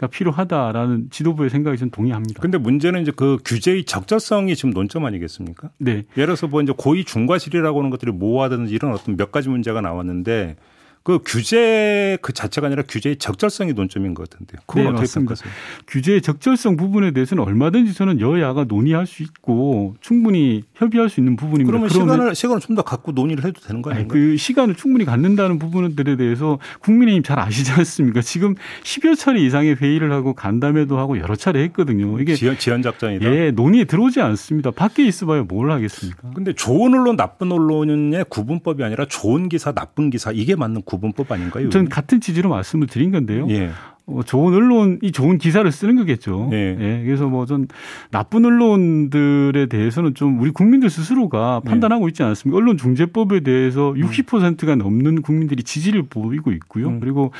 가 0.00 0.06
필요하다라는 0.06 1.10
지도부의 1.10 1.50
생각이 1.50 1.76
좀 1.76 1.90
동의합니다. 1.90 2.40
근데 2.40 2.56
문제는 2.56 3.02
이제 3.02 3.12
그 3.14 3.36
규제의 3.44 3.84
적절성이 3.84 4.56
지금 4.56 4.70
논점 4.70 5.04
아니겠습니까? 5.04 5.68
네. 5.76 6.04
예를 6.16 6.28
들어서 6.28 6.46
뭐 6.46 6.62
이제 6.62 6.72
고의 6.74 7.04
중과실이라고 7.04 7.78
하는 7.78 7.90
것들이 7.90 8.10
모호하다든지 8.10 8.74
이런 8.74 8.94
어떤 8.94 9.18
몇 9.18 9.30
가지 9.30 9.50
문제가 9.50 9.82
나왔는데 9.82 10.56
그 11.02 11.18
규제 11.24 12.18
그 12.20 12.32
자체가 12.32 12.66
아니라 12.66 12.82
규제의 12.86 13.16
적절성이 13.16 13.72
논점인 13.72 14.14
것 14.14 14.28
같은데요. 14.28 14.60
그건 14.66 14.82
네, 14.84 14.88
어떻게 14.90 15.02
맞습니다. 15.02 15.34
평가하세요? 15.34 15.52
규제의 15.86 16.20
적절성 16.22 16.76
부분에 16.76 17.12
대해서는 17.12 17.42
얼마든지 17.42 17.94
저는 17.94 18.20
여야가 18.20 18.64
논의할 18.64 19.06
수 19.06 19.22
있고 19.22 19.94
충분히 20.00 20.62
협의할 20.74 21.08
수 21.08 21.20
있는 21.20 21.36
부분입니다. 21.36 21.70
그러면 21.70 21.88
시간을 21.88 22.34
시간을 22.34 22.60
좀 22.60 22.70
더 22.76 22.82
갖고 22.82 23.10
논의를 23.12 23.44
해도 23.44 23.60
되는 23.60 23.82
거 23.82 23.90
아닌가요? 23.90 24.08
그 24.08 24.36
시간을 24.36 24.76
충분히 24.76 25.04
갖는다는 25.04 25.58
부분들에 25.58 26.16
대해서 26.16 26.58
국민의힘 26.80 27.24
잘 27.24 27.40
아시지 27.40 27.72
않습니까? 27.72 28.20
지금 28.20 28.54
10여 28.84 29.16
차례 29.18 29.40
이상의 29.40 29.74
회의를 29.74 30.12
하고 30.12 30.34
간담회도 30.34 30.96
하고 30.98 31.18
여러 31.18 31.34
차례 31.34 31.62
했거든요. 31.64 32.20
이게 32.20 32.34
지연, 32.36 32.56
지연 32.58 32.80
작전이다. 32.82 33.24
예, 33.26 33.50
논의에 33.50 33.84
들어오지 33.86 34.20
않습니다. 34.20 34.70
밖에 34.70 35.04
있어봐야 35.04 35.42
뭘 35.42 35.72
하겠습니까? 35.72 36.30
근데 36.34 36.52
좋은 36.52 36.94
언론, 36.94 37.16
나쁜 37.16 37.50
언론의 37.50 38.26
구분법이 38.28 38.84
아니라 38.84 39.06
좋은 39.06 39.48
기사, 39.48 39.72
나쁜 39.72 40.10
기사 40.10 40.30
이게 40.30 40.54
맞는 40.54 40.82
구분법 40.90 41.30
아닌가요? 41.30 41.68
전 41.70 41.88
같은 41.88 42.20
취지로 42.20 42.50
말씀을 42.50 42.86
드린 42.88 43.12
건데요. 43.12 43.46
예. 43.50 43.70
어, 44.06 44.22
좋은 44.24 44.52
언론이 44.52 45.12
좋은 45.12 45.38
기사를 45.38 45.70
쓰는 45.70 45.94
거겠죠. 45.94 46.50
예. 46.52 46.76
예. 46.80 47.04
그래서 47.04 47.28
뭐 47.28 47.46
전 47.46 47.68
나쁜 48.10 48.44
언론들에 48.44 49.66
대해서는 49.66 50.14
좀 50.14 50.40
우리 50.40 50.50
국민들 50.50 50.90
스스로가 50.90 51.60
예. 51.64 51.68
판단하고 51.68 52.08
있지 52.08 52.24
않습니까? 52.24 52.56
언론 52.58 52.76
중재법에 52.76 53.40
대해서 53.40 53.92
60%가 53.92 54.72
음. 54.72 54.78
넘는 54.78 55.22
국민들이 55.22 55.62
지지를 55.62 56.02
보이고 56.02 56.50
있고요. 56.52 56.88
음. 56.88 56.98
그리고 57.00 57.32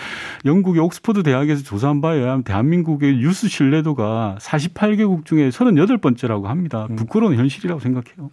영국의 0.44 0.80
옥스퍼드 0.82 1.24
대학에서 1.24 1.64
조사한 1.64 2.00
바에 2.00 2.18
의하면 2.18 2.44
대한민국의 2.44 3.16
뉴스 3.16 3.48
신뢰도가 3.48 4.36
48개국 4.40 5.24
중에 5.24 5.48
38번째라고 5.48 6.44
합니다. 6.44 6.86
음. 6.90 6.94
부끄러운 6.96 7.34
현실이라고 7.34 7.80
생각해요. 7.80 8.30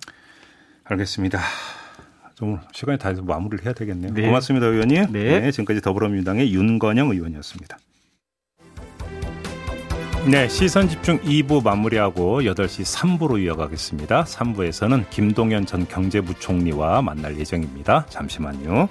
알겠습니다. 0.83 1.39
좀 2.37 2.59
시간이 2.71 2.99
다 2.99 3.09
돼서 3.09 3.23
마무리를 3.23 3.65
해야 3.65 3.73
되겠네요. 3.73 4.13
네. 4.13 4.21
고맙습니다, 4.27 4.67
의원님. 4.67 5.11
네. 5.11 5.39
네. 5.39 5.51
지금까지 5.51 5.81
더불어민주당의 5.81 6.53
윤건영 6.53 7.09
의원이었습니다. 7.09 7.79
네, 10.29 10.47
시선 10.47 10.87
집중 10.87 11.19
2부 11.21 11.63
마무리하고 11.63 12.41
8시 12.41 13.17
3부로 13.17 13.41
이어가겠습니다. 13.43 14.25
3부에서는 14.25 15.09
김동연 15.09 15.65
전 15.65 15.87
경제부총리와 15.87 17.01
만날 17.01 17.39
예정입니다. 17.39 18.05
잠시만요. 18.07 18.87